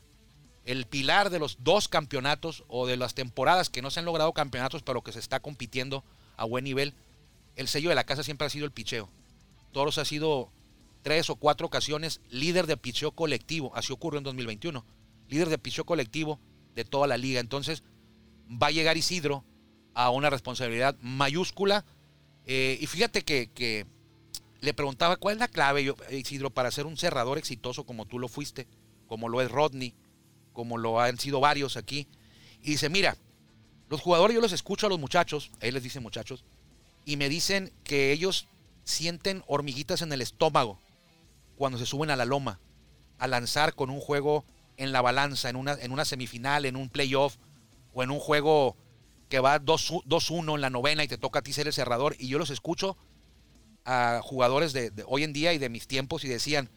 el 0.65 0.85
pilar 0.85 1.29
de 1.29 1.39
los 1.39 1.63
dos 1.63 1.87
campeonatos 1.87 2.63
o 2.67 2.85
de 2.85 2.97
las 2.97 3.15
temporadas 3.15 3.69
que 3.69 3.81
no 3.81 3.89
se 3.89 3.99
han 3.99 4.05
logrado 4.05 4.33
campeonatos, 4.33 4.83
pero 4.83 5.01
que 5.01 5.11
se 5.11 5.19
está 5.19 5.39
compitiendo 5.39 6.03
a 6.37 6.45
buen 6.45 6.63
nivel, 6.63 6.93
el 7.55 7.67
sello 7.67 7.89
de 7.89 7.95
la 7.95 8.03
casa 8.03 8.23
siempre 8.23 8.45
ha 8.45 8.51
sido 8.51 8.65
el 8.65 8.71
picheo. 8.71 9.09
Toros 9.71 9.97
ha 9.97 10.05
sido 10.05 10.51
tres 11.01 11.29
o 11.29 11.35
cuatro 11.35 11.67
ocasiones 11.67 12.21
líder 12.29 12.67
de 12.67 12.77
picheo 12.77 13.11
colectivo, 13.11 13.71
así 13.75 13.93
ocurrió 13.93 14.17
en 14.17 14.23
2021, 14.23 14.85
líder 15.29 15.49
de 15.49 15.57
picheo 15.57 15.85
colectivo 15.85 16.39
de 16.75 16.85
toda 16.85 17.07
la 17.07 17.17
liga. 17.17 17.39
Entonces 17.39 17.83
va 18.49 18.67
a 18.67 18.71
llegar 18.71 18.97
Isidro 18.97 19.43
a 19.93 20.09
una 20.09 20.29
responsabilidad 20.29 20.95
mayúscula. 21.01 21.85
eh, 22.45 22.77
y 22.79 22.87
fíjate 22.87 23.23
que, 23.23 23.49
que 23.53 23.85
le 24.61 24.73
preguntaba 24.73 25.17
cuál 25.17 25.35
es 25.35 25.39
la 25.39 25.47
clave, 25.47 25.83
yo, 25.83 25.95
Isidro, 26.11 26.49
para 26.49 26.71
ser 26.71 26.85
un 26.85 26.97
cerrador 26.97 27.37
exitoso 27.37 27.85
como 27.85 28.05
tú 28.05 28.19
lo 28.19 28.27
fuiste, 28.27 28.67
como 29.07 29.29
lo 29.29 29.41
es 29.41 29.49
Rodney, 29.49 29.93
como 30.53 30.77
lo 30.77 30.99
han 30.99 31.17
sido 31.17 31.39
varios 31.39 31.77
aquí. 31.77 32.07
Y 32.61 32.71
dice, 32.71 32.89
mira, 32.89 33.17
los 33.89 34.01
jugadores 34.01 34.35
yo 34.35 34.41
los 34.41 34.51
escucho 34.51 34.87
a 34.87 34.89
los 34.89 34.99
muchachos, 34.99 35.51
él 35.61 35.75
les 35.75 35.83
dice 35.83 35.99
muchachos, 35.99 36.43
y 37.05 37.17
me 37.17 37.29
dicen 37.29 37.71
que 37.83 38.11
ellos 38.11 38.47
sienten 38.83 39.43
hormiguitas 39.47 40.01
en 40.01 40.11
el 40.11 40.21
estómago 40.21 40.79
cuando 41.59 41.77
se 41.77 41.85
suben 41.85 42.09
a 42.09 42.15
la 42.15 42.23
loma 42.23 42.61
a 43.17 43.27
lanzar 43.27 43.75
con 43.75 43.89
un 43.89 43.99
juego 43.99 44.45
en 44.77 44.93
la 44.93 45.01
balanza, 45.01 45.49
en 45.49 45.57
una, 45.57 45.73
en 45.73 45.91
una 45.91 46.05
semifinal, 46.05 46.63
en 46.63 46.77
un 46.77 46.87
playoff 46.87 47.35
o 47.93 48.01
en 48.01 48.11
un 48.11 48.19
juego 48.19 48.77
que 49.27 49.41
va 49.41 49.59
2 49.59 49.91
2-1 50.05 50.55
en 50.55 50.61
la 50.61 50.69
novena 50.69 51.03
y 51.03 51.09
te 51.09 51.17
toca 51.17 51.39
a 51.39 51.41
ti 51.41 51.51
ser 51.51 51.67
el 51.67 51.73
cerrador. 51.73 52.15
Y 52.17 52.29
yo 52.29 52.39
los 52.39 52.49
escucho 52.49 52.95
a 53.83 54.21
jugadores 54.23 54.71
de, 54.71 54.93
hoy 55.05 55.25
en 55.25 55.33
día 55.33 55.51
y 55.51 55.57
de 55.57 55.67
mis 55.67 55.85
tiempos 55.85 56.23
y 56.23 56.29
decían, 56.29 56.69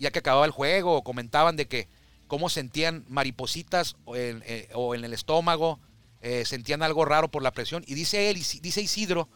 ya 0.00 0.10
que 0.10 0.18
acababa 0.18 0.46
el 0.46 0.50
juego, 0.50 1.04
comentaban 1.04 1.54
de 1.54 1.68
que 1.68 1.86
cómo 2.26 2.48
sentían 2.48 3.04
maripositas 3.08 3.94
o 4.04 4.16
en, 4.16 4.42
eh, 4.46 4.68
o 4.74 4.96
en 4.96 5.04
el 5.04 5.12
estómago, 5.12 5.78
eh, 6.22 6.44
sentían 6.44 6.82
algo 6.82 7.04
raro 7.04 7.30
por 7.30 7.44
la 7.44 7.52
presión. 7.52 7.84
Y 7.86 7.94
dice 7.94 8.30
él, 8.30 8.34
dice 8.34 8.82
Isidro, 8.82 9.28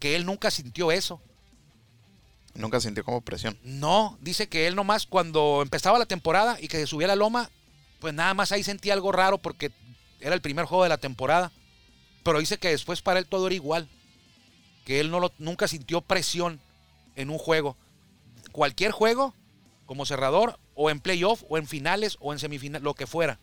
que 0.00 0.16
él 0.16 0.26
nunca 0.26 0.50
sintió 0.50 0.90
eso. 0.90 1.22
Nunca 2.54 2.80
sintió 2.80 3.04
como 3.04 3.20
presión. 3.22 3.58
No, 3.62 4.18
dice 4.20 4.48
que 4.48 4.66
él 4.66 4.74
nomás 4.76 5.06
cuando 5.06 5.60
empezaba 5.62 5.98
la 5.98 6.06
temporada 6.06 6.58
y 6.60 6.68
que 6.68 6.76
se 6.78 6.86
subía 6.86 7.06
a 7.06 7.08
la 7.08 7.16
loma, 7.16 7.50
pues 8.00 8.12
nada 8.12 8.34
más 8.34 8.52
ahí 8.52 8.62
sentía 8.62 8.92
algo 8.92 9.10
raro 9.12 9.38
porque 9.38 9.70
era 10.20 10.34
el 10.34 10.42
primer 10.42 10.66
juego 10.66 10.82
de 10.82 10.90
la 10.90 10.98
temporada. 10.98 11.50
Pero 12.22 12.38
dice 12.38 12.58
que 12.58 12.68
después 12.68 13.00
para 13.02 13.18
él 13.18 13.26
todo 13.26 13.46
era 13.46 13.54
igual. 13.54 13.88
Que 14.84 15.00
él 15.00 15.10
no 15.10 15.18
lo- 15.20 15.32
nunca 15.38 15.66
sintió 15.66 16.02
presión 16.02 16.60
en 17.16 17.30
un 17.30 17.38
juego. 17.38 17.76
Cualquier 18.52 18.92
juego, 18.92 19.34
como 19.86 20.04
cerrador, 20.04 20.58
o 20.74 20.90
en 20.90 21.00
playoff, 21.00 21.42
o 21.48 21.58
en 21.58 21.66
finales, 21.66 22.16
o 22.20 22.32
en 22.32 22.38
semifinales, 22.38 22.82
lo 22.84 22.94
que 22.94 23.06
fuera. 23.06 23.38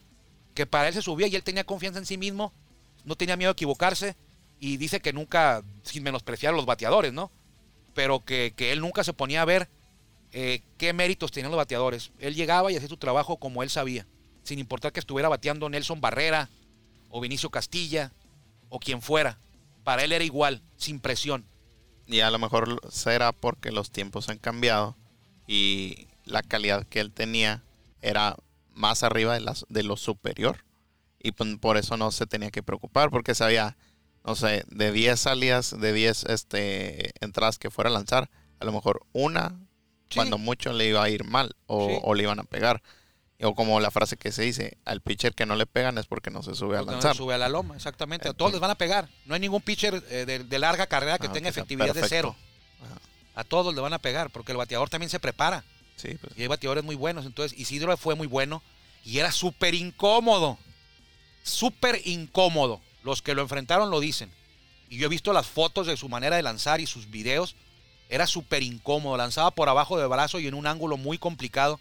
Que 0.53 0.65
para 0.65 0.87
él 0.87 0.93
se 0.93 1.01
subía 1.01 1.27
y 1.27 1.35
él 1.35 1.43
tenía 1.43 1.63
confianza 1.63 1.99
en 1.99 2.05
sí 2.05 2.17
mismo, 2.17 2.53
no 3.05 3.15
tenía 3.15 3.37
miedo 3.37 3.49
a 3.49 3.53
equivocarse. 3.53 4.15
Y 4.59 4.77
dice 4.77 4.99
que 4.99 5.13
nunca, 5.13 5.63
sin 5.83 6.03
menospreciar 6.03 6.53
a 6.53 6.57
los 6.57 6.65
bateadores, 6.65 7.13
¿no? 7.13 7.31
Pero 7.93 8.23
que, 8.23 8.53
que 8.55 8.71
él 8.71 8.81
nunca 8.81 9.03
se 9.03 9.13
ponía 9.13 9.41
a 9.41 9.45
ver 9.45 9.69
eh, 10.31 10.61
qué 10.77 10.93
méritos 10.93 11.31
tenían 11.31 11.51
los 11.51 11.57
bateadores. 11.57 12.11
Él 12.19 12.35
llegaba 12.35 12.71
y 12.71 12.75
hacía 12.75 12.87
su 12.87 12.97
trabajo 12.97 13.37
como 13.37 13.63
él 13.63 13.69
sabía, 13.69 14.05
sin 14.43 14.59
importar 14.59 14.91
que 14.91 14.99
estuviera 14.99 15.29
bateando 15.29 15.69
Nelson 15.69 16.01
Barrera 16.01 16.49
o 17.09 17.19
Vinicio 17.19 17.49
Castilla 17.49 18.13
o 18.69 18.79
quien 18.79 19.01
fuera. 19.01 19.39
Para 19.83 20.03
él 20.03 20.11
era 20.11 20.23
igual, 20.23 20.61
sin 20.77 20.99
presión. 20.99 21.45
Y 22.05 22.19
a 22.19 22.29
lo 22.29 22.39
mejor 22.39 22.79
será 22.91 23.31
porque 23.31 23.71
los 23.71 23.91
tiempos 23.91 24.29
han 24.29 24.37
cambiado 24.37 24.95
y 25.47 26.07
la 26.25 26.43
calidad 26.43 26.85
que 26.85 26.99
él 26.99 27.11
tenía 27.11 27.63
era 28.01 28.35
más 28.73 29.03
arriba 29.03 29.33
de, 29.33 29.41
las, 29.41 29.65
de 29.69 29.83
lo 29.83 29.97
superior. 29.97 30.65
Y 31.21 31.31
pues 31.31 31.57
por 31.57 31.77
eso 31.77 31.97
no 31.97 32.11
se 32.11 32.27
tenía 32.27 32.51
que 32.51 32.63
preocupar 32.63 33.09
porque 33.09 33.35
sabía, 33.35 33.77
no 34.29 34.35
sé, 34.35 34.63
de 34.67 34.91
10 34.91 35.19
salidas, 35.19 35.79
de 35.79 35.91
10 35.91 36.23
este, 36.25 37.11
entradas 37.19 37.57
que 37.57 37.71
fuera 37.71 37.89
a 37.89 37.93
lanzar, 37.93 38.29
a 38.59 38.65
lo 38.65 38.71
mejor 38.71 39.01
una, 39.11 39.55
Sí. 40.09 40.15
cuando 40.15 40.37
mucho 40.37 40.71
le 40.73 40.87
iba 40.87 41.03
a 41.03 41.09
ir 41.09 41.23
mal 41.23 41.55
o, 41.67 41.87
Sí. 41.89 41.95
o 42.03 42.13
le 42.15 42.23
iban 42.23 42.39
a 42.39 42.43
pegar. 42.43 42.81
O 43.41 43.55
como 43.55 43.79
la 43.79 43.89
frase 43.91 44.17
que 44.17 44.31
se 44.31 44.41
dice, 44.43 44.77
al 44.85 45.01
pitcher 45.01 45.33
que 45.33 45.45
no 45.45 45.55
le 45.55 45.65
pegan 45.65 45.97
es 45.97 46.05
porque 46.07 46.29
no 46.29 46.43
se 46.43 46.53
sube 46.55 46.75
a 46.75 46.79
Porque 46.79 46.87
no 46.87 46.91
lanzar. 46.93 47.11
se 47.13 47.17
sube 47.19 47.33
a 47.33 47.37
la 47.37 47.47
loma, 47.49 47.75
exactamente. 47.75 48.27
A 48.27 48.33
todos 48.33 48.51
les 48.51 48.59
van 48.61 48.71
a 48.71 48.75
pegar. 48.75 49.07
No 49.25 49.33
hay 49.35 49.39
ningún 49.39 49.61
pitcher 49.61 50.03
eh, 50.09 50.25
de, 50.25 50.39
de 50.43 50.59
larga 50.59 50.85
carrera 50.87 51.17
que 51.19 51.27
Ah, 51.27 51.31
tenga 51.31 51.45
que 51.45 51.49
efectividad 51.49 51.93
de 51.95 52.07
cero. 52.07 52.35
Ajá. 52.83 52.99
A 53.35 53.43
todos 53.43 53.73
le 53.73 53.81
van 53.81 53.93
a 53.93 53.99
pegar, 53.99 54.29
porque 54.29 54.51
el 54.51 54.57
bateador 54.57 54.89
también 54.89 55.09
se 55.09 55.19
prepara. 55.19 55.63
Sí, 55.95 56.17
pues. 56.21 56.37
Y 56.37 56.41
hay 56.41 56.47
bateadores 56.47 56.83
muy 56.83 56.95
buenos. 56.95 57.25
Entonces, 57.25 57.57
Isidro 57.57 57.95
fue 57.97 58.13
muy 58.15 58.27
bueno 58.27 58.61
y 59.05 59.19
era 59.19 59.31
súper 59.31 59.73
incómodo. 59.73 60.57
Súper 61.43 62.01
incómodo. 62.05 62.81
Los 63.09 63.21
que 63.21 63.33
lo 63.35 63.41
enfrentaron 63.41 63.89
lo 63.89 63.99
dicen. 63.99 64.29
Y 64.89 64.97
yo 64.97 65.07
he 65.07 65.09
visto 65.09 65.33
las 65.33 65.47
fotos 65.47 65.87
de 65.87 65.97
su 65.97 66.09
manera 66.09 66.35
de 66.35 66.43
lanzar 66.43 66.79
y 66.79 66.85
sus 66.87 67.09
videos. 67.09 67.55
Era 68.09 68.25
súper 68.27 68.63
incómodo. 68.63 69.17
Lanzaba 69.17 69.51
por 69.51 69.67
abajo 69.69 69.97
del 69.97 70.07
brazo 70.07 70.39
y 70.39 70.47
en 70.47 70.53
un 70.53 70.67
ángulo 70.67 70.95
muy 70.97 71.17
complicado. 71.17 71.79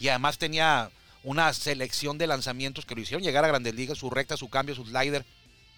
Y 0.00 0.08
además 0.08 0.38
tenía 0.38 0.90
una 1.24 1.52
selección 1.52 2.18
de 2.18 2.26
lanzamientos 2.26 2.84
que 2.86 2.94
lo 2.94 3.00
hicieron 3.00 3.22
llegar 3.22 3.44
a 3.44 3.48
grandes 3.48 3.74
ligas. 3.74 3.98
Su 3.98 4.10
recta, 4.10 4.36
su 4.36 4.48
cambio, 4.48 4.74
su 4.74 4.84
slider. 4.84 5.24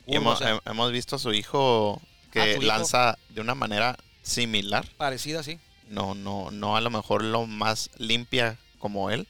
Y 0.07 0.17
hemos, 0.17 0.41
o 0.41 0.45
sea, 0.45 0.55
hem- 0.57 0.61
hemos 0.65 0.91
visto 0.93 1.17
a 1.17 1.19
su 1.19 1.33
hijo 1.33 2.01
que 2.33 2.41
Ah, 2.41 2.49
hijo. 2.53 2.63
lanza 2.63 3.19
de 3.29 3.41
una 3.41 3.55
manera 3.55 3.97
similar. 4.23 4.87
parecida, 4.97 5.43
sí. 5.43 5.59
No, 5.89 6.15
no, 6.15 6.51
no 6.51 6.77
a 6.77 6.81
lo 6.81 6.91
mejor 6.91 7.23
lo 7.23 7.47
más 7.47 7.91
limpia 7.99 8.59
como 8.79 9.11
él. 9.11 9.27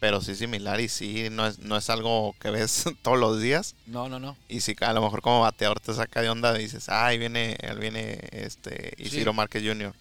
Pero 0.00 0.20
sí 0.20 0.34
similar 0.34 0.80
y 0.80 0.88
sí 0.88 1.28
no 1.30 1.46
es, 1.46 1.58
no 1.58 1.76
es 1.76 1.88
algo 1.90 2.34
que 2.38 2.50
ves 2.50 2.84
todos 3.02 3.18
los 3.18 3.40
días. 3.40 3.74
No, 3.86 4.08
no, 4.08 4.18
no. 4.18 4.36
Y 4.48 4.60
si 4.60 4.74
a 4.80 4.92
lo 4.92 5.02
mejor 5.02 5.22
como 5.22 5.40
bateador 5.40 5.80
te 5.80 5.94
saca 5.94 6.20
de 6.22 6.28
onda 6.28 6.58
y 6.58 6.62
dices, 6.62 6.88
ay, 6.88 7.18
viene, 7.18 7.56
él 7.60 7.78
viene 7.78 8.20
este 8.32 8.94
Isidro 8.98 9.32
Sí. 9.32 9.36
Márquez 9.36 9.62
Jr. 9.64 9.94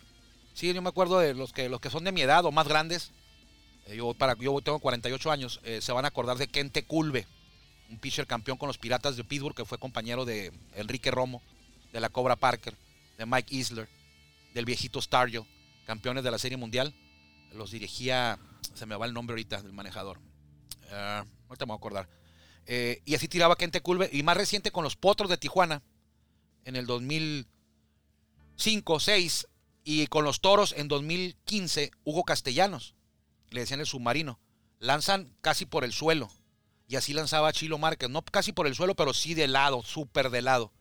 Sí, 0.54 0.74
yo 0.74 0.82
me 0.82 0.90
acuerdo 0.90 1.20
de 1.20 1.34
los 1.34 1.52
que 1.54 1.68
los 1.70 1.82
que 1.82 1.90
son 1.90 2.04
de 2.04 2.12
mi 2.12 2.22
edad 2.22 2.46
o 2.46 2.52
más 2.52 2.68
grandes. 2.68 3.12
eh, 3.88 3.96
yo 3.98 4.14
para 4.14 4.36
yo 4.40 4.60
tengo 4.62 4.80
48 4.80 5.32
años, 5.32 5.60
eh, 5.64 5.80
se 5.82 5.92
van 5.92 6.06
a 6.06 6.10
acordar 6.10 6.38
de 6.38 6.48
Kente 6.48 6.86
Culve, 6.86 7.28
un 7.90 8.00
pitcher 8.00 8.26
campeón 8.26 8.58
con 8.58 8.68
los 8.68 8.78
Piratas 8.78 9.16
de 9.18 9.24
Pittsburgh 9.24 9.56
que 9.56 9.66
fue 9.66 9.78
compañero 9.78 10.26
de 10.26 10.52
Enrique 10.76 11.12
Romo, 11.12 11.42
de 11.94 12.00
la 12.00 12.10
Cobra 12.10 12.36
Parker, 12.36 12.74
de 13.18 13.26
Mike 13.26 13.54
Isler, 13.56 13.88
del 14.54 14.66
viejito 14.66 15.02
Stargell, 15.02 15.44
campeones 15.86 16.24
de 16.24 16.32
la 16.32 16.38
Serie 16.40 16.58
Mundial. 16.58 16.94
Los 17.56 17.72
dirigía, 17.72 18.38
se 18.74 18.86
me 18.86 18.96
va 18.96 19.06
el 19.06 19.14
nombre 19.14 19.34
ahorita 19.34 19.62
del 19.62 19.74
manejador. 19.74 20.20
Ah, 20.92 21.26
ahorita 21.48 21.66
me 21.66 21.70
voy 21.70 21.76
a 21.76 21.78
acordar. 21.78 22.10
Eh, 22.68 23.02
y 23.06 23.16
así 23.16 23.28
tiraba 23.28 23.56
Kente 23.56 23.82
Culve 23.82 24.10
y 24.12 24.24
más 24.24 24.38
reciente 24.38 24.72
con 24.72 24.84
los 24.84 24.96
Potros 24.96 25.30
de 25.30 25.38
Tijuana 25.38 25.84
en 26.66 26.76
el 26.76 26.86
2005, 26.88 29.00
6 29.00 29.48
y 29.84 30.08
con 30.08 30.24
los 30.26 30.42
toros 30.42 30.74
en 30.78 30.88
2015, 30.88 31.92
Hugo 32.04 32.24
Castellanos, 32.24 32.96
le 33.52 33.60
decían 33.62 33.80
el 33.80 33.86
submarino, 33.86 34.40
lanzan 34.80 35.32
casi 35.42 35.66
por 35.66 35.84
el 35.84 35.94
suelo. 35.94 36.30
Y 36.88 36.98
así 36.98 37.14
lanzaba 37.14 37.52
Chilo 37.54 37.78
Márquez, 37.80 38.10
no 38.10 38.24
casi 38.24 38.52
por 38.52 38.68
el 38.68 38.76
suelo, 38.76 38.96
pero 38.96 39.14
sí 39.14 39.34
de 39.34 39.48
lado, 39.48 39.82
súper 39.84 40.30
de 40.30 40.42
lado. 40.44 40.72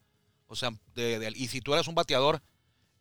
O 0.49 0.57
sea, 0.57 0.71
de- 0.95 1.33
y 1.35 1.49
si 1.49 1.61
tú 1.61 1.73
eras 1.75 1.89
un 1.89 1.95
bateador 1.95 2.43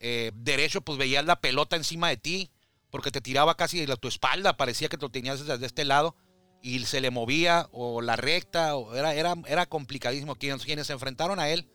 eh, 0.05 0.31
derecho, 0.35 0.81
pues 0.81 0.97
veías 0.97 1.23
la 1.25 1.39
pelota 1.39 1.77
encima 1.77 2.09
de 2.09 2.17
ti, 2.17 2.51
porque 2.93 3.09
te 3.09 3.21
tiraba 3.21 3.57
casi 3.57 3.83
de 3.83 3.97
tu 3.97 4.07
espalda, 4.07 4.55
parecía 4.55 4.87
que 4.87 4.99
te 4.99 5.05
lo 5.05 5.09
tenías 5.09 5.43
desde 5.43 5.65
este 5.65 5.83
lado, 5.83 6.15
y 6.61 6.77
se 6.85 7.01
le 7.01 7.09
movía, 7.09 7.67
o 7.71 8.03
la 8.03 8.15
recta, 8.15 8.75
o 8.75 8.93
era, 8.93 9.15
era, 9.15 9.33
era 9.47 9.65
complicadísimo. 9.65 10.35
Quienes, 10.35 10.63
quienes 10.63 10.85
se 10.85 10.93
enfrentaron 10.93 11.39
a 11.39 11.49
él 11.49 11.67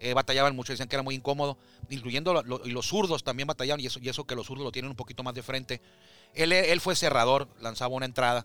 eh, 0.00 0.12
batallaban 0.12 0.56
mucho, 0.56 0.72
decían 0.72 0.88
que 0.88 0.96
era 0.96 1.04
muy 1.04 1.14
incómodo, 1.14 1.56
incluyendo 1.88 2.42
y 2.64 2.70
los 2.70 2.88
zurdos 2.88 3.22
también 3.22 3.46
batallaban, 3.46 3.80
y 3.80 3.86
eso, 3.86 4.00
y 4.02 4.08
eso 4.08 4.26
que 4.26 4.34
los 4.34 4.48
zurdos 4.48 4.64
lo 4.64 4.72
tienen 4.72 4.90
un 4.90 4.96
poquito 4.96 5.22
más 5.22 5.34
de 5.34 5.44
frente. 5.44 5.82
Él, 6.34 6.50
él 6.50 6.80
fue 6.80 6.96
cerrador, 6.96 7.48
lanzaba 7.60 7.94
una 7.94 8.06
entrada 8.06 8.44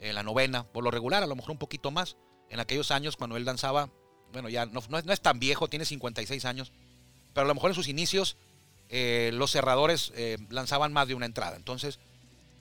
en 0.00 0.16
la 0.16 0.24
novena, 0.24 0.64
por 0.64 0.82
lo 0.82 0.90
regular, 0.90 1.22
a 1.22 1.28
lo 1.28 1.36
mejor 1.36 1.52
un 1.52 1.58
poquito 1.58 1.92
más. 1.92 2.16
En 2.50 2.58
aquellos 2.58 2.90
años 2.90 3.16
cuando 3.16 3.36
él 3.36 3.44
lanzaba, 3.44 3.92
bueno, 4.32 4.48
ya 4.48 4.66
no, 4.66 4.80
no 4.88 4.98
es, 4.98 5.04
no 5.04 5.12
es 5.12 5.20
tan 5.20 5.38
viejo, 5.38 5.68
tiene 5.68 5.84
56 5.84 6.44
años, 6.44 6.72
pero 7.32 7.44
a 7.44 7.48
lo 7.48 7.54
mejor 7.54 7.70
en 7.70 7.76
sus 7.76 7.86
inicios 7.86 8.36
eh, 8.90 9.30
los 9.34 9.50
cerradores 9.50 10.12
eh, 10.16 10.38
lanzaban 10.50 10.92
más 10.92 11.08
de 11.08 11.14
una 11.14 11.26
entrada. 11.26 11.56
Entonces, 11.56 11.98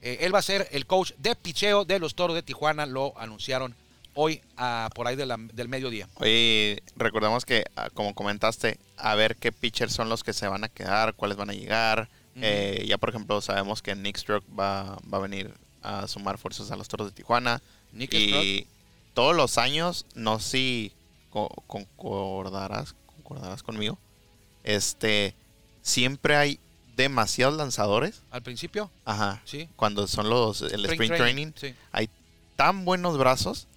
eh, 0.02 0.18
él 0.22 0.34
va 0.34 0.40
a 0.40 0.44
ser 0.44 0.68
el 0.72 0.86
coach 0.86 1.12
de 1.18 1.36
picheo 1.36 1.86
de 1.86 2.00
los 2.00 2.16
Toros 2.16 2.36
de 2.36 2.44
Tijuana, 2.44 2.86
lo 2.86 3.14
anunciaron 3.18 3.76
hoy 4.14 4.42
a, 4.58 4.90
por 4.96 5.08
ahí 5.08 5.16
de 5.16 5.26
la- 5.26 5.38
del 5.38 5.68
mediodía. 5.68 6.08
Oye, 6.16 6.82
recordemos 6.96 7.44
que, 7.46 7.66
ah, 7.76 7.90
como 7.94 8.14
comentaste, 8.16 8.78
a 8.98 9.14
ver 9.16 9.36
qué 9.36 9.52
pitchers 9.52 9.94
son 9.94 10.08
los 10.10 10.24
que 10.24 10.32
se 10.34 10.48
van 10.48 10.64
a 10.64 10.70
quedar, 10.70 11.14
cuáles 11.16 11.38
van 11.38 11.50
a 11.50 11.54
llegar. 11.54 12.08
Ya, 12.86 12.98
por 12.98 13.10
ejemplo, 13.10 13.40
sabemos 13.42 13.82
que 13.82 13.96
Nick 13.96 14.18
Stroke 14.18 14.46
va, 14.58 14.98
va 15.12 15.18
a 15.18 15.22
venir 15.22 15.54
a 15.82 16.08
sumar 16.08 16.38
fuerzas 16.38 16.70
a 16.72 16.76
los 16.76 16.88
Toros 16.88 17.08
de 17.08 17.14
Tijuana. 17.14 17.62
Nick 17.94 18.14
y 18.14 18.68
todos 19.14 19.36
los 19.36 19.58
años, 19.58 20.06
no 20.16 20.40
sé 20.40 20.50
si 20.50 20.92
co- 21.30 21.64
concordarás, 21.68 22.96
concordarás 23.16 23.64
conmigo, 23.64 23.98
este, 24.64 25.34
siempre 25.86 26.36
hay 26.36 26.60
demasiados 26.98 27.56
lanzadores. 27.56 28.22
al 28.32 28.42
principio, 28.42 28.90
Ajá. 29.06 29.42
sí. 29.46 29.70
Cuando 29.76 30.08
son 30.08 30.30
los, 30.30 30.62
el 30.62 30.86
sprint, 30.86 31.16
training, 31.16 31.52
sí. 31.56 31.76
hay 31.92 32.10
tan 32.56 32.86
buenos 32.86 33.18
brazos 33.18 33.68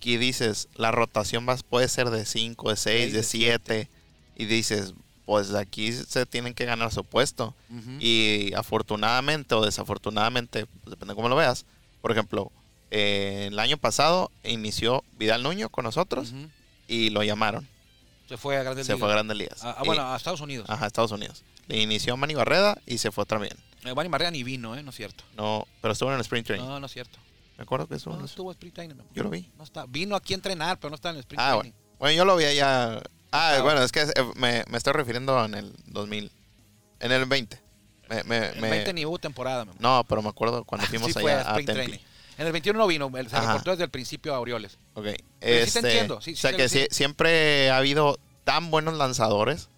que 0.00 0.16
dices, 0.16 0.68
la 0.76 0.90
rotación 0.92 1.46
va, 1.48 1.56
puede 1.56 1.88
ser 1.88 2.08
de 2.10 2.24
5, 2.24 2.70
de 2.70 2.76
6, 2.76 2.82
Seis, 3.00 3.12
de 3.12 3.18
de 3.18 3.24
7. 3.24 3.88
Y 4.36 4.44
dices, 4.46 4.94
pues 5.26 5.52
aquí 5.54 5.92
se 5.92 6.24
tienen 6.24 6.54
que 6.54 6.64
ganar 6.64 6.92
su 6.92 7.02
puesto. 7.04 7.54
Y 8.00 8.52
afortunadamente 8.54 9.54
o 9.56 9.64
desafortunadamente, 9.64 10.66
pues, 10.66 10.90
depende 10.92 11.12
de 11.12 11.16
cómo 11.16 11.28
lo 11.28 11.34
veas. 11.36 11.66
Por 12.00 12.12
ejemplo, 12.12 12.52
eh, 12.92 13.48
el 13.50 13.58
año 13.58 13.76
pasado 13.76 14.30
inició 14.44 15.02
Vidal 15.18 15.42
Nuño 15.42 15.68
con 15.68 15.84
nosotros 15.84 16.32
y 16.86 17.10
lo 17.10 17.24
llamaron. 17.24 17.66
Se 18.28 18.36
fue 18.36 18.56
a 18.56 18.62
Grandes 18.62 18.86
se 18.86 18.92
Ligas. 18.92 19.00
fue 19.00 19.08
a 19.08 19.12
Grandes 19.12 19.36
Ligas. 19.36 19.64
Ah, 19.64 19.74
ah, 19.78 19.80
Y- 19.82 19.86
bueno, 19.86 20.02
a 20.12 20.16
Estados 20.16 20.40
Unidos. 20.40 20.70
ajá, 20.70 20.86
Estados 20.86 21.10
Unidos. 21.10 21.42
Le 21.68 21.80
inició 21.82 22.16
Manny 22.16 22.34
Barreda 22.34 22.78
y 22.86 22.98
se 22.98 23.10
fue 23.10 23.24
también. 23.26 23.56
Eh, 23.84 23.94
Manny 23.94 24.08
Barrera 24.08 24.30
ni 24.30 24.42
vino, 24.42 24.76
¿eh? 24.76 24.82
No 24.82 24.90
es 24.90 24.96
cierto. 24.96 25.22
No, 25.36 25.66
pero 25.80 25.92
estuvo 25.92 26.08
en 26.10 26.16
el 26.16 26.20
sprint 26.22 26.46
training. 26.46 26.66
No, 26.66 26.80
no 26.80 26.86
es 26.86 26.92
cierto. 26.92 27.18
Me 27.56 27.62
acuerdo 27.62 27.86
que 27.86 27.94
estuvo 27.96 28.14
No, 28.14 28.20
el- 28.20 28.26
estuvo 28.26 28.50
en 28.50 28.54
sprint 28.54 28.74
training. 28.74 28.94
mi 28.96 29.00
amor. 29.02 29.12
Yo 29.14 29.22
lo 29.22 29.30
vi. 29.30 29.50
No 29.56 29.64
está. 29.64 29.86
Vino 29.86 30.16
aquí 30.16 30.32
a 30.34 30.36
entrenar, 30.36 30.78
pero 30.78 30.90
no 30.90 30.94
está 30.96 31.10
en 31.10 31.16
el 31.16 31.20
sprint 31.20 31.40
Ah, 31.40 31.52
training. 31.52 31.72
bueno. 31.72 31.96
Bueno, 31.98 32.16
yo 32.16 32.24
lo 32.24 32.36
vi 32.36 32.44
allá. 32.44 32.96
Ah, 32.96 33.02
Ah, 33.56 33.60
bueno, 33.62 33.82
es 33.82 33.92
que 33.92 34.00
eh, 34.02 34.08
me, 34.36 34.64
me 34.68 34.78
estoy 34.78 34.92
refiriendo 34.94 35.44
en 35.44 35.54
el 35.54 35.74
2000. 35.86 36.30
En 37.00 37.12
el 37.12 37.26
20. 37.26 37.60
Me, 38.08 38.22
me- 38.24 38.46
En 38.48 38.60
me- 38.60 38.70
20 38.70 38.92
ni 38.94 39.04
hubo 39.04 39.18
temporada, 39.18 39.64
mi 39.66 39.70
amor. 39.72 39.82
no, 39.82 40.04
pero 40.08 40.22
me 40.22 40.30
acuerdo 40.30 40.64
cuando 40.64 40.86
fuimos 41.02 41.08
sí 41.08 41.12
fue 41.12 41.30
a 41.32 41.40
allá 41.40 41.48
a 41.48 41.50
sprint 41.50 41.66
Tempe. 41.66 41.82
training. 41.82 42.04
En 42.38 42.46
el 42.46 42.52
21 42.52 42.78
no 42.78 42.86
vino, 42.86 43.10
se 43.28 43.40
reportó 43.40 43.72
desde 43.72 43.84
el 43.84 43.90
principio 43.90 44.32
a 44.34 44.40
Orioles. 44.40 44.78
Ok. 44.94 45.04
Pero 45.04 45.16
sí 45.18 45.20
te 45.40 45.62
Este, 45.62 45.78
entiendo, 45.80 46.20
sí, 46.20 46.32
o 46.32 46.36
sea 46.36 46.52
que 46.52 46.68
siempre 46.90 47.68
ha 47.70 47.76
habido 47.78 48.18
tan 48.48 48.70
buenos 48.70 48.94
lanzadores 48.94 49.68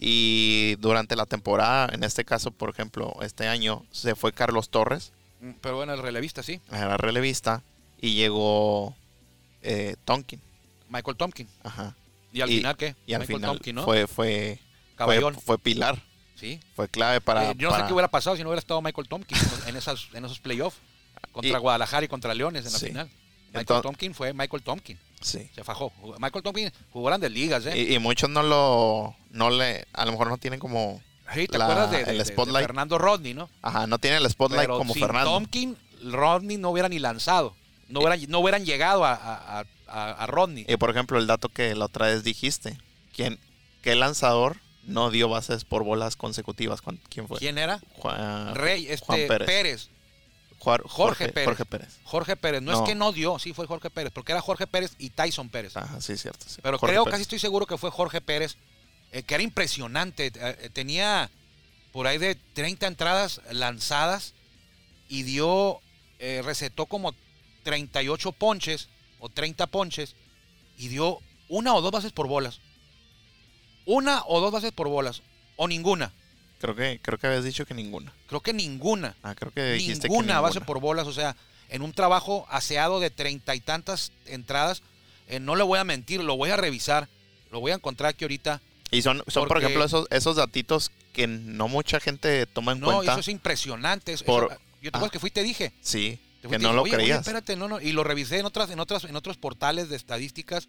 y 0.00 0.74
durante 0.80 1.14
la 1.14 1.26
temporada, 1.26 1.88
en 1.92 2.02
este 2.02 2.24
caso, 2.24 2.50
por 2.50 2.70
ejemplo, 2.70 3.14
este 3.22 3.46
año 3.46 3.84
se 3.92 4.16
fue 4.16 4.32
Carlos 4.32 4.68
Torres, 4.68 5.12
Mm, 5.40 5.50
Pero 5.60 5.76
bueno, 5.76 5.92
el 5.92 6.00
relevista 6.00 6.42
sí. 6.42 6.60
era 6.72 6.96
relevista, 6.96 7.62
y 8.00 8.14
llegó 8.14 8.96
eh, 9.62 9.94
Tonkin. 10.06 10.40
Michael 10.88 11.16
Tompkin. 11.18 11.46
Ajá. 11.62 11.94
¿Y 12.32 12.40
al 12.40 12.50
Y- 12.50 12.56
final 12.56 12.76
qué? 12.76 12.96
Y 13.06 13.12
al 13.12 13.20
Michael 13.20 13.36
final 13.38 13.50
Tompkin, 13.52 13.74
¿no? 13.76 13.84
fue, 13.84 14.06
fue, 14.06 14.58
fue, 14.58 14.96
Caballón. 14.96 15.34
fue 15.38 15.58
pilar, 15.58 16.02
Sí. 16.36 16.58
fue 16.74 16.88
clave 16.88 17.20
para... 17.20 17.50
Eh, 17.50 17.54
yo 17.58 17.70
no 17.70 17.76
sé 17.76 17.82
qué 17.86 17.92
hubiera 17.92 18.08
pasado 18.08 18.34
si 18.34 18.42
no 18.42 18.48
hubiera 18.48 18.60
estado 18.60 18.80
Michael 18.82 19.06
Tompkin 19.08 19.36
en, 19.66 19.76
esas, 19.76 20.08
en 20.14 20.24
esos 20.24 20.40
playoffs 20.40 20.78
contra 21.32 21.58
Y- 21.58 21.60
Guadalajara 21.60 22.06
y 22.06 22.08
contra 22.08 22.34
Leones 22.34 22.64
en 22.66 22.72
la 22.72 22.78
Sí. 22.78 22.86
final. 22.86 23.10
Michael 23.52 23.66
Enton- 23.66 23.82
Tompkin 23.82 24.14
fue 24.14 24.32
Michael 24.32 24.62
Tompkin. 24.62 24.98
Sí. 25.26 25.50
Se 25.54 25.64
fajó. 25.64 25.92
Michael 26.18 26.42
Tompkin 26.44 26.72
jugó 26.92 27.06
grandes 27.06 27.30
ligas, 27.32 27.66
¿eh? 27.66 27.76
Y, 27.76 27.94
y 27.94 27.98
muchos 27.98 28.30
no 28.30 28.42
lo, 28.42 29.16
no 29.30 29.50
le, 29.50 29.84
a 29.92 30.04
lo 30.04 30.12
mejor 30.12 30.28
no 30.28 30.38
tienen 30.38 30.60
como, 30.60 31.02
Sí, 31.34 31.48
¿te 31.48 31.58
la- 31.58 31.64
acuerdas 31.64 31.90
de, 31.90 31.96
de- 31.96 32.02
el 32.12 32.18
de- 32.18 32.24
de 32.24 32.32
spotlight? 32.32 32.66
Fernando 32.66 32.96
Rodney, 32.98 33.34
no? 33.34 33.50
ajá, 33.62 33.86
no 33.88 33.98
tienen 33.98 34.22
el 34.22 34.30
spotlight 34.30 34.62
Pero 34.62 34.78
como 34.78 34.92
sin 34.94 35.02
Fernando. 35.02 35.30
Tompkin, 35.32 35.76
Rodney 36.04 36.56
no 36.58 36.70
hubiera 36.70 36.88
ni 36.88 36.98
lanzado. 37.00 37.54
No 37.88 38.00
hubieran, 38.00 38.20
no 38.28 38.38
hubieran 38.40 38.64
llegado 38.64 39.04
a, 39.04 39.14
a, 39.14 39.64
a, 39.88 40.10
a 40.10 40.26
Rodney. 40.26 40.64
Y 40.68 40.76
por 40.76 40.90
ejemplo, 40.90 41.18
el 41.18 41.26
dato 41.26 41.48
que 41.48 41.74
la 41.74 41.86
otra 41.86 42.06
vez 42.06 42.22
dijiste, 42.24 42.78
¿quién, 43.14 43.38
¿qué 43.82 43.94
lanzador 43.96 44.56
no 44.84 45.10
dio 45.10 45.28
bases 45.28 45.64
por 45.64 45.82
bolas 45.82 46.14
consecutivas? 46.16 46.82
¿Cuán- 46.82 47.00
¿Quién 47.08 47.26
fue? 47.26 47.38
¿Quién 47.38 47.58
era? 47.58 47.80
Juan, 47.96 48.54
Rey, 48.54 48.86
este, 48.88 49.04
Juan 49.06 49.20
Pérez. 49.26 49.46
Pérez. 49.46 49.90
Jorge 50.88 51.28
Pérez. 51.28 51.46
Jorge 51.48 51.64
Pérez. 51.64 51.98
Jorge 52.04 52.36
Pérez. 52.36 52.62
No, 52.62 52.72
No. 52.72 52.78
es 52.82 52.88
que 52.88 52.94
no 52.94 53.12
dio, 53.12 53.38
sí 53.38 53.52
fue 53.52 53.66
Jorge 53.66 53.90
Pérez, 53.90 54.12
porque 54.12 54.32
era 54.32 54.40
Jorge 54.40 54.66
Pérez 54.66 54.94
y 54.98 55.10
Tyson 55.10 55.48
Pérez. 55.48 55.76
Ajá, 55.76 56.00
sí, 56.00 56.16
cierto. 56.16 56.44
sí. 56.48 56.60
Pero 56.62 56.78
Jorge 56.78 56.92
creo, 56.94 57.04
Pérez. 57.04 57.12
casi 57.14 57.22
estoy 57.22 57.38
seguro 57.38 57.66
que 57.66 57.78
fue 57.78 57.90
Jorge 57.90 58.20
Pérez, 58.20 58.56
eh, 59.12 59.22
que 59.22 59.34
era 59.34 59.42
impresionante. 59.42 60.26
eh, 60.26 60.32
eh, 60.34 60.70
tenía 60.72 61.30
por 61.92 62.06
ahí 62.06 62.18
de 62.18 62.34
30 62.34 62.86
entradas 62.86 63.40
lanzadas 63.50 64.34
y 65.08 65.22
dio, 65.22 65.80
eh, 66.18 66.42
recetó 66.44 66.86
como 66.86 67.14
38 67.62 68.32
ponches 68.32 68.88
o 69.18 69.28
30 69.28 69.66
ponches 69.68 70.14
y 70.78 70.88
dio 70.88 71.20
una 71.48 71.74
o 71.74 71.80
dos 71.80 71.92
bases 71.92 72.12
por 72.12 72.26
bolas. 72.28 72.60
Una 73.86 74.22
o 74.26 74.40
dos 74.40 74.52
bases 74.52 74.72
por 74.72 74.88
bolas. 74.88 75.22
O 75.56 75.68
ninguna. 75.68 76.12
Creo 76.60 76.74
que, 76.74 76.98
creo 77.02 77.18
que 77.18 77.26
habías 77.26 77.44
dicho 77.44 77.66
que 77.66 77.74
ninguna. 77.74 78.12
Creo 78.28 78.40
que 78.40 78.52
ninguna. 78.52 79.14
Ah, 79.22 79.34
creo 79.34 79.52
que 79.52 79.72
dijiste 79.72 80.08
ninguna, 80.08 80.34
que 80.36 80.40
base 80.40 80.54
ninguna. 80.54 80.66
por 80.66 80.80
bolas. 80.80 81.06
O 81.06 81.12
sea, 81.12 81.36
en 81.68 81.82
un 81.82 81.92
trabajo 81.92 82.46
aseado 82.50 82.98
de 83.00 83.10
treinta 83.10 83.54
y 83.54 83.60
tantas 83.60 84.12
entradas, 84.26 84.82
eh, 85.28 85.38
no 85.40 85.54
le 85.56 85.64
voy 85.64 85.78
a 85.78 85.84
mentir, 85.84 86.22
lo 86.22 86.36
voy 86.36 86.50
a 86.50 86.56
revisar. 86.56 87.08
Lo 87.50 87.60
voy 87.60 87.72
a 87.72 87.74
encontrar 87.76 88.10
aquí 88.10 88.24
ahorita. 88.24 88.60
Y 88.90 89.02
son, 89.02 89.22
son 89.28 89.48
por 89.48 89.58
ejemplo, 89.58 89.84
esos, 89.84 90.06
esos 90.10 90.36
datitos 90.36 90.90
que 91.12 91.26
no 91.26 91.68
mucha 91.68 92.00
gente 92.00 92.46
toma 92.46 92.72
en 92.72 92.80
No, 92.80 92.86
cuenta. 92.86 93.12
eso 93.12 93.20
es 93.20 93.28
impresionante. 93.28 94.12
Eso- 94.12 94.24
Por- 94.24 94.44
eso- 94.52 94.60
yo 94.82 94.90
te 94.90 94.96
acuerdas 94.98 95.08
ah. 95.08 95.12
que 95.12 95.18
fui 95.20 95.28
y 95.28 95.32
te 95.32 95.42
dije. 95.42 95.72
Sí, 95.80 96.18
Te 96.42 96.48
que 96.48 96.56
te 96.56 96.62
no 96.62 96.68
dije, 96.70 96.74
lo 96.76 96.82
"Oye, 96.82 96.90
oye, 96.92 96.96
creías. 97.04 97.20
espérate, 97.20 97.56
no, 97.56 97.68
no. 97.68 97.80
Y 97.80 97.92
lo 97.92 98.04
revisé 98.04 98.38
en 98.38 98.46
otras, 98.46 98.70
en 98.70 98.80
otras, 98.80 99.04
en 99.04 99.16
otros 99.16 99.36
portales 99.36 99.88
de 99.88 99.96
estadísticas 99.96 100.68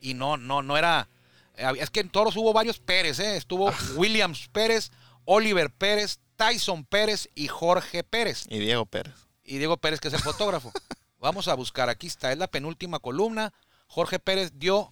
y 0.00 0.14
no, 0.14 0.36
no, 0.36 0.62
no 0.62 0.76
era. 0.76 1.08
eh, 1.56 1.66
Es 1.80 1.90
que 1.90 2.00
en 2.00 2.08
toros 2.10 2.36
hubo 2.36 2.52
varios 2.52 2.78
Pérez, 2.78 3.18
¿eh? 3.20 3.36
Estuvo 3.36 3.68
Ah. 3.70 3.74
Williams 3.96 4.48
Pérez, 4.52 4.90
Oliver 5.30 5.70
Pérez, 5.70 6.20
Tyson 6.36 6.86
Pérez 6.86 7.28
y 7.34 7.48
Jorge 7.48 8.02
Pérez. 8.02 8.46
Y 8.48 8.58
Diego 8.58 8.86
Pérez. 8.86 9.12
y 9.44 9.58
Diego 9.58 9.76
Pérez, 9.76 10.00
que 10.00 10.08
es 10.08 10.14
el 10.14 10.20
fotógrafo. 10.20 10.72
Vamos 11.20 11.48
a 11.48 11.54
buscar, 11.54 11.90
aquí 11.90 12.06
está, 12.06 12.32
es 12.32 12.38
la 12.38 12.46
penúltima 12.46 12.98
columna. 12.98 13.52
Jorge 13.88 14.18
Pérez 14.18 14.52
dio. 14.54 14.90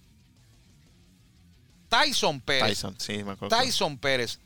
Tyson 1.89 2.39
Pérez. 2.41 2.67
Tyson, 2.69 2.95
sí, 2.99 3.23
me 3.23 3.31
acuerdo. 3.31 3.55
Tyson 3.57 3.97
Pérez 3.97 4.39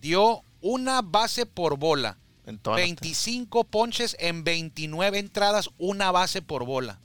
dio 0.00 0.42
una 0.62 1.02
base 1.02 1.44
por 1.44 1.76
bola. 1.76 2.16
En 2.46 2.58
toda 2.58 2.76
la- 2.76 2.84
25 2.84 3.64
ponches 3.64 4.16
en 4.20 4.42
29 4.44 5.18
entradas, 5.18 5.68
una 5.78 6.12
base 6.12 6.40
por 6.42 6.64
bola. 6.64 6.98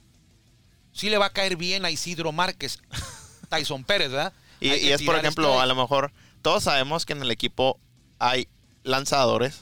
Sí 0.93 1.09
le 1.09 1.17
va 1.17 1.27
a 1.27 1.33
caer 1.33 1.57
bien 1.57 1.83
a 1.83 1.91
Isidro 1.91 2.31
Márquez. 2.31 2.79
Tyson 3.49 3.83
Pérez, 3.83 4.11
¿verdad? 4.11 4.33
Y, 4.61 4.69
y 4.73 4.91
es, 4.91 5.01
por 5.01 5.15
ejemplo, 5.15 5.59
a 5.59 5.65
lo 5.65 5.75
mejor 5.75 6.11
todos 6.41 6.63
sabemos 6.63 7.05
que 7.05 7.13
en 7.13 7.21
el 7.23 7.31
equipo 7.31 7.79
hay 8.19 8.47
lanzadores 8.83 9.61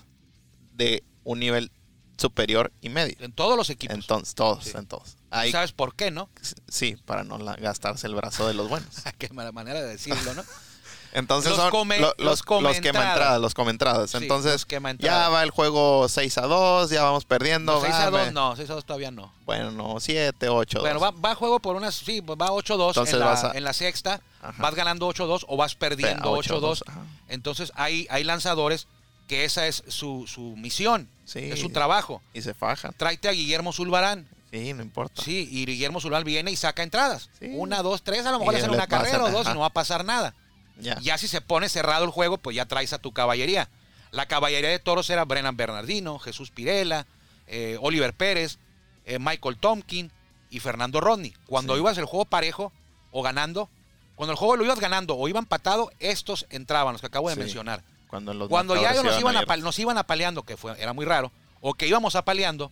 de 0.73 1.03
un 1.23 1.39
nivel 1.39 1.71
superior 2.17 2.71
y 2.81 2.89
medio. 2.89 3.15
En 3.19 3.31
todos 3.31 3.55
los 3.57 3.69
equipos. 3.69 3.95
Entonces, 3.95 4.33
todos, 4.35 4.63
Sí. 4.65 4.71
en 4.75 4.87
todos. 4.87 5.17
Hay, 5.29 5.51
¿Sabes 5.51 5.71
por 5.71 5.95
qué, 5.95 6.09
no? 6.09 6.29
sí, 6.67 6.95
para 7.05 7.23
no 7.23 7.37
la- 7.37 7.55
gastarse 7.55 8.07
el 8.07 8.15
brazo 8.15 8.47
de 8.47 8.53
los 8.53 8.69
buenos. 8.69 8.89
Qué 9.19 9.29
mala 9.29 9.51
manera 9.51 9.81
de 9.81 9.87
decirlo, 9.89 10.33
¿no? 10.33 10.43
Entonces 11.13 11.51
Los 11.51 11.59
son 11.61 11.71
come- 11.71 11.99
lo- 11.99 12.13
los 12.17 12.25
los, 12.25 12.43
come 12.43 12.69
los 12.69 12.77
quema 12.77 12.87
entradas. 12.99 13.13
entradas, 13.13 13.41
los 13.41 13.53
come 13.53 13.71
entradas. 13.71 14.11
Sí, 14.11 14.17
Entonces, 14.17 14.65
los 14.69 14.97
ya 14.99 15.29
va 15.29 15.43
el 15.43 15.49
juego 15.51 16.07
6 16.09 16.37
a 16.37 16.41
2, 16.41 16.89
ya 16.89 17.03
vamos 17.03 17.25
perdiendo. 17.25 17.73
No, 17.75 17.81
6 17.81 17.93
a 17.93 18.03
ah, 18.07 18.09
2 18.11 18.25
me- 18.27 18.31
no, 18.31 18.55
6 18.55 18.69
a 18.69 18.73
2 18.73 18.85
todavía 18.85 19.11
no. 19.11 19.33
Bueno, 19.45 19.71
no, 19.71 19.99
7, 19.99 20.49
8, 20.49 20.79
Bueno, 20.81 20.99
va, 20.99 21.11
va 21.11 21.33
juego 21.35 21.59
por 21.59 21.75
unas, 21.75 21.95
sí, 21.95 22.19
va 22.21 22.35
8-2 22.51 22.89
Entonces 22.89 23.13
en, 23.13 23.19
la, 23.19 23.31
a- 23.33 23.51
en 23.57 23.63
la 23.63 23.73
sexta, 23.73 24.21
Ajá. 24.41 24.61
vas 24.61 24.75
ganando 24.75 25.07
8-2 25.07 25.45
o 25.47 25.57
vas 25.57 25.75
perdiendo 25.75 26.31
8-2. 26.31 26.83
ajá. 26.85 27.01
Entonces 27.29 27.71
hay, 27.75 28.07
hay 28.09 28.23
lanzadores 28.23 28.87
que 29.27 29.43
esa 29.45 29.67
es 29.67 29.83
su, 29.87 30.25
su 30.27 30.55
misión, 30.57 31.09
Sí. 31.25 31.39
es 31.51 31.59
su 31.59 31.69
trabajo. 31.69 32.21
Y 32.33 32.41
se 32.41 32.53
fajan. 32.53 32.93
Tráete 32.95 33.27
a 33.27 33.31
Guillermo 33.31 33.73
Zulbarán. 33.73 34.27
Sí, 34.51 34.71
no 34.73 34.81
importa. 34.81 35.21
Sí, 35.21 35.47
y 35.51 35.65
Guillermo 35.65 35.99
Zulbarán 35.99 36.23
viene 36.23 36.49
y 36.51 36.55
saca 36.55 36.81
entradas. 36.81 37.29
Sí. 37.37 37.49
Una, 37.53 37.81
dos, 37.81 38.01
tres, 38.03 38.25
a 38.25 38.31
lo 38.31 38.39
mejor 38.39 38.55
hacen 38.55 38.69
una 38.69 38.87
carrera 38.87 39.25
o 39.25 39.31
dos 39.31 39.45
y 39.47 39.49
no 39.53 39.59
va 39.59 39.65
a 39.65 39.71
pasar 39.73 40.05
nada. 40.05 40.33
Ya. 40.79 40.97
Ya 41.01 41.17
si 41.17 41.27
se 41.27 41.41
pone 41.41 41.69
cerrado 41.69 42.05
el 42.05 42.11
juego, 42.11 42.37
pues 42.37 42.55
ya 42.55 42.65
traes 42.65 42.93
a 42.93 42.99
tu 42.99 43.11
caballería. 43.11 43.69
La 44.11 44.27
caballería 44.27 44.69
de 44.69 44.79
toros 44.79 45.09
era 45.09 45.25
Brennan 45.25 45.57
Bernardino, 45.57 46.19
Jesús 46.19 46.51
Pirela, 46.51 47.05
eh, 47.47 47.77
Oliver 47.81 48.13
Pérez, 48.13 48.57
eh, 49.05 49.19
Michael 49.19 49.57
Tompkin 49.57 50.11
y 50.49 50.59
Fernando 50.59 51.01
Rodney. 51.01 51.33
Cuando 51.45 51.73
Sí. 51.73 51.79
ibas 51.81 51.97
el 51.97 52.05
juego 52.05 52.25
parejo 52.25 52.71
o 53.11 53.21
ganando, 53.23 53.69
cuando 54.15 54.31
el 54.31 54.37
juego 54.37 54.55
lo 54.55 54.65
ibas 54.65 54.79
ganando 54.79 55.15
o 55.17 55.27
iba 55.27 55.39
empatado, 55.39 55.91
estos 55.99 56.45
entraban, 56.49 56.93
los 56.93 57.01
que 57.01 57.07
acabo 57.07 57.29
de 57.29 57.35
Sí. 57.35 57.39
mencionar. 57.41 57.83
Cuando, 58.07 58.33
los 58.33 58.47
Cuando 58.47 58.75
ya 58.75 58.91
ellos 58.91 59.03
nos 59.03 59.19
iban, 59.19 59.35
abiertos. 59.35 59.63
nos 59.63 59.79
iban 59.79 59.97
apaleando, 59.97 60.43
que 60.43 60.55
fue, 60.55 60.79
era 60.81 60.93
muy 60.93 61.05
raro, 61.05 61.31
o 61.59 61.73
que 61.73 61.87
íbamos 61.87 62.15
apaleando, 62.15 62.71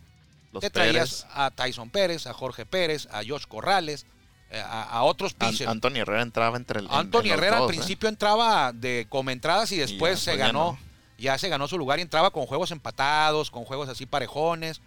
Los 0.53 0.61
te 0.61 0.69
traías 0.69 0.93
Pérez. 1.23 1.25
a 1.33 1.51
Tyson 1.51 1.89
Pérez, 1.89 2.25
a 2.27 2.33
Jorge 2.33 2.65
Pérez, 2.65 3.07
a 3.11 3.21
Josh 3.27 3.45
Corrales, 3.45 4.05
a, 4.51 4.83
a 4.83 5.03
otros 5.03 5.35
An- 5.39 5.49
pitchers. 5.51 5.69
Anthony 5.69 5.97
Herrera 5.97 6.21
entraba 6.21 6.57
entre 6.57 6.79
el. 6.79 6.87
Anthony 6.89 7.21
en 7.25 7.31
Herrera 7.31 7.57
al 7.57 7.63
¿eh? 7.63 7.67
principio 7.67 8.07
entraba 8.09 8.71
de 8.73 9.05
como 9.09 9.29
entradas 9.31 9.71
y 9.71 9.77
después 9.77 10.19
se 10.19 10.31
pues 10.31 10.39
ganó, 10.39 10.73
no. 10.73 10.79
ya 11.17 11.37
se 11.37 11.49
ganó 11.49 11.67
su 11.67 11.77
lugar 11.77 11.99
y 11.99 12.03
entraba 12.03 12.31
con 12.31 12.45
juegos 12.45 12.71
empatados, 12.71 13.51
con 13.51 13.65
juegos 13.65 13.89
así 13.89 14.05
parejones, 14.05 14.81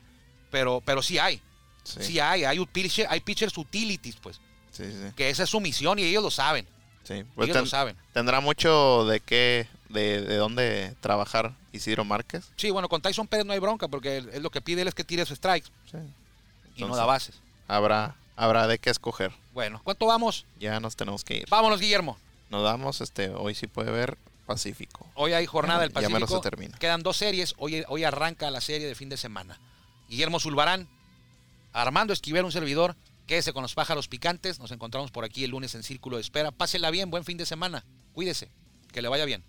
pero, 0.50 0.82
pero 0.84 1.02
sí 1.02 1.18
hay, 1.18 1.40
Sí, 1.84 2.02
sí, 2.02 2.20
hay, 2.20 2.44
hay, 2.44 2.58
pitcher- 2.58 3.06
hay 3.08 3.20
pitchers 3.20 3.56
utilities, 3.56 4.16
pues, 4.16 4.40
sí, 4.70 4.84
sí. 4.84 5.12
que 5.16 5.30
esa 5.30 5.44
es 5.44 5.50
su 5.50 5.58
misión 5.60 5.98
y 5.98 6.02
ellos 6.04 6.22
lo 6.22 6.30
saben, 6.30 6.66
sí. 7.04 7.24
Pues 7.34 7.46
ellos 7.46 7.54
ten- 7.56 7.64
lo 7.64 7.70
saben. 7.70 7.96
tendrá 8.12 8.40
mucho 8.40 9.06
de 9.06 9.20
qué, 9.20 9.66
de, 9.88 10.20
de 10.22 10.36
dónde 10.36 10.94
trabajar 11.00 11.54
Isidro 11.72 12.04
Márquez. 12.04 12.50
Sí, 12.56 12.70
bueno, 12.70 12.88
con 12.90 13.00
Tyson 13.00 13.26
Pérez 13.26 13.46
no 13.46 13.52
hay 13.54 13.58
bronca 13.58 13.88
porque 13.88 14.18
él- 14.18 14.30
él 14.34 14.42
lo 14.42 14.50
que 14.50 14.60
pide 14.60 14.82
él 14.82 14.88
es 14.88 14.94
que 14.94 15.04
tire 15.04 15.24
sus 15.26 15.38
strikes 15.38 15.68
Sí. 15.90 15.96
y 16.76 16.84
no 16.84 16.94
da 16.94 17.06
bases. 17.06 17.40
Habrá, 17.68 18.16
habrá 18.36 18.66
de 18.66 18.78
qué 18.78 18.90
escoger. 18.90 19.32
Bueno, 19.58 19.80
¿cuánto 19.82 20.06
vamos? 20.06 20.46
Ya 20.60 20.78
nos 20.78 20.94
tenemos 20.94 21.24
que 21.24 21.38
ir. 21.38 21.46
Vámonos, 21.50 21.80
Guillermo. 21.80 22.16
Nos 22.48 22.62
damos, 22.62 23.00
este, 23.00 23.30
hoy 23.30 23.56
sí 23.56 23.66
puede 23.66 23.90
ver 23.90 24.16
Pacífico. 24.46 25.04
Hoy 25.14 25.32
hay 25.32 25.46
jornada 25.46 25.80
del 25.80 25.92
Ya 25.92 26.02
menos 26.02 26.30
Pacífico. 26.30 26.36
se 26.44 26.48
termina. 26.48 26.78
Quedan 26.78 27.02
dos 27.02 27.16
series. 27.16 27.56
Hoy, 27.58 27.82
hoy 27.88 28.04
arranca 28.04 28.52
la 28.52 28.60
serie 28.60 28.86
de 28.86 28.94
fin 28.94 29.08
de 29.08 29.16
semana. 29.16 29.58
Guillermo 30.08 30.38
Zulbarán, 30.38 30.86
Armando 31.72 32.12
Esquivel, 32.12 32.44
un 32.44 32.52
servidor. 32.52 32.94
Quédese 33.26 33.52
con 33.52 33.62
los 33.62 33.74
pájaros 33.74 34.06
picantes. 34.06 34.60
Nos 34.60 34.70
encontramos 34.70 35.10
por 35.10 35.24
aquí 35.24 35.42
el 35.42 35.50
lunes 35.50 35.74
en 35.74 35.82
Círculo 35.82 36.18
de 36.18 36.22
Espera. 36.22 36.52
Pásela 36.52 36.92
bien, 36.92 37.10
buen 37.10 37.24
fin 37.24 37.36
de 37.36 37.44
semana. 37.44 37.84
Cuídese, 38.12 38.52
que 38.92 39.02
le 39.02 39.08
vaya 39.08 39.24
bien. 39.24 39.42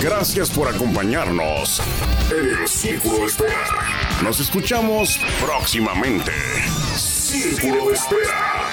Gracias 0.00 0.50
por 0.50 0.66
acompañarnos 0.66 1.80
en 2.32 2.62
el 2.62 2.68
Círculo 2.68 3.18
de 3.18 3.26
Espera. 3.26 4.20
Nos 4.24 4.40
escuchamos 4.40 5.20
próximamente. 5.40 6.32
Círculo 7.34 7.88
de 7.88 7.94
Espera. 7.94 8.63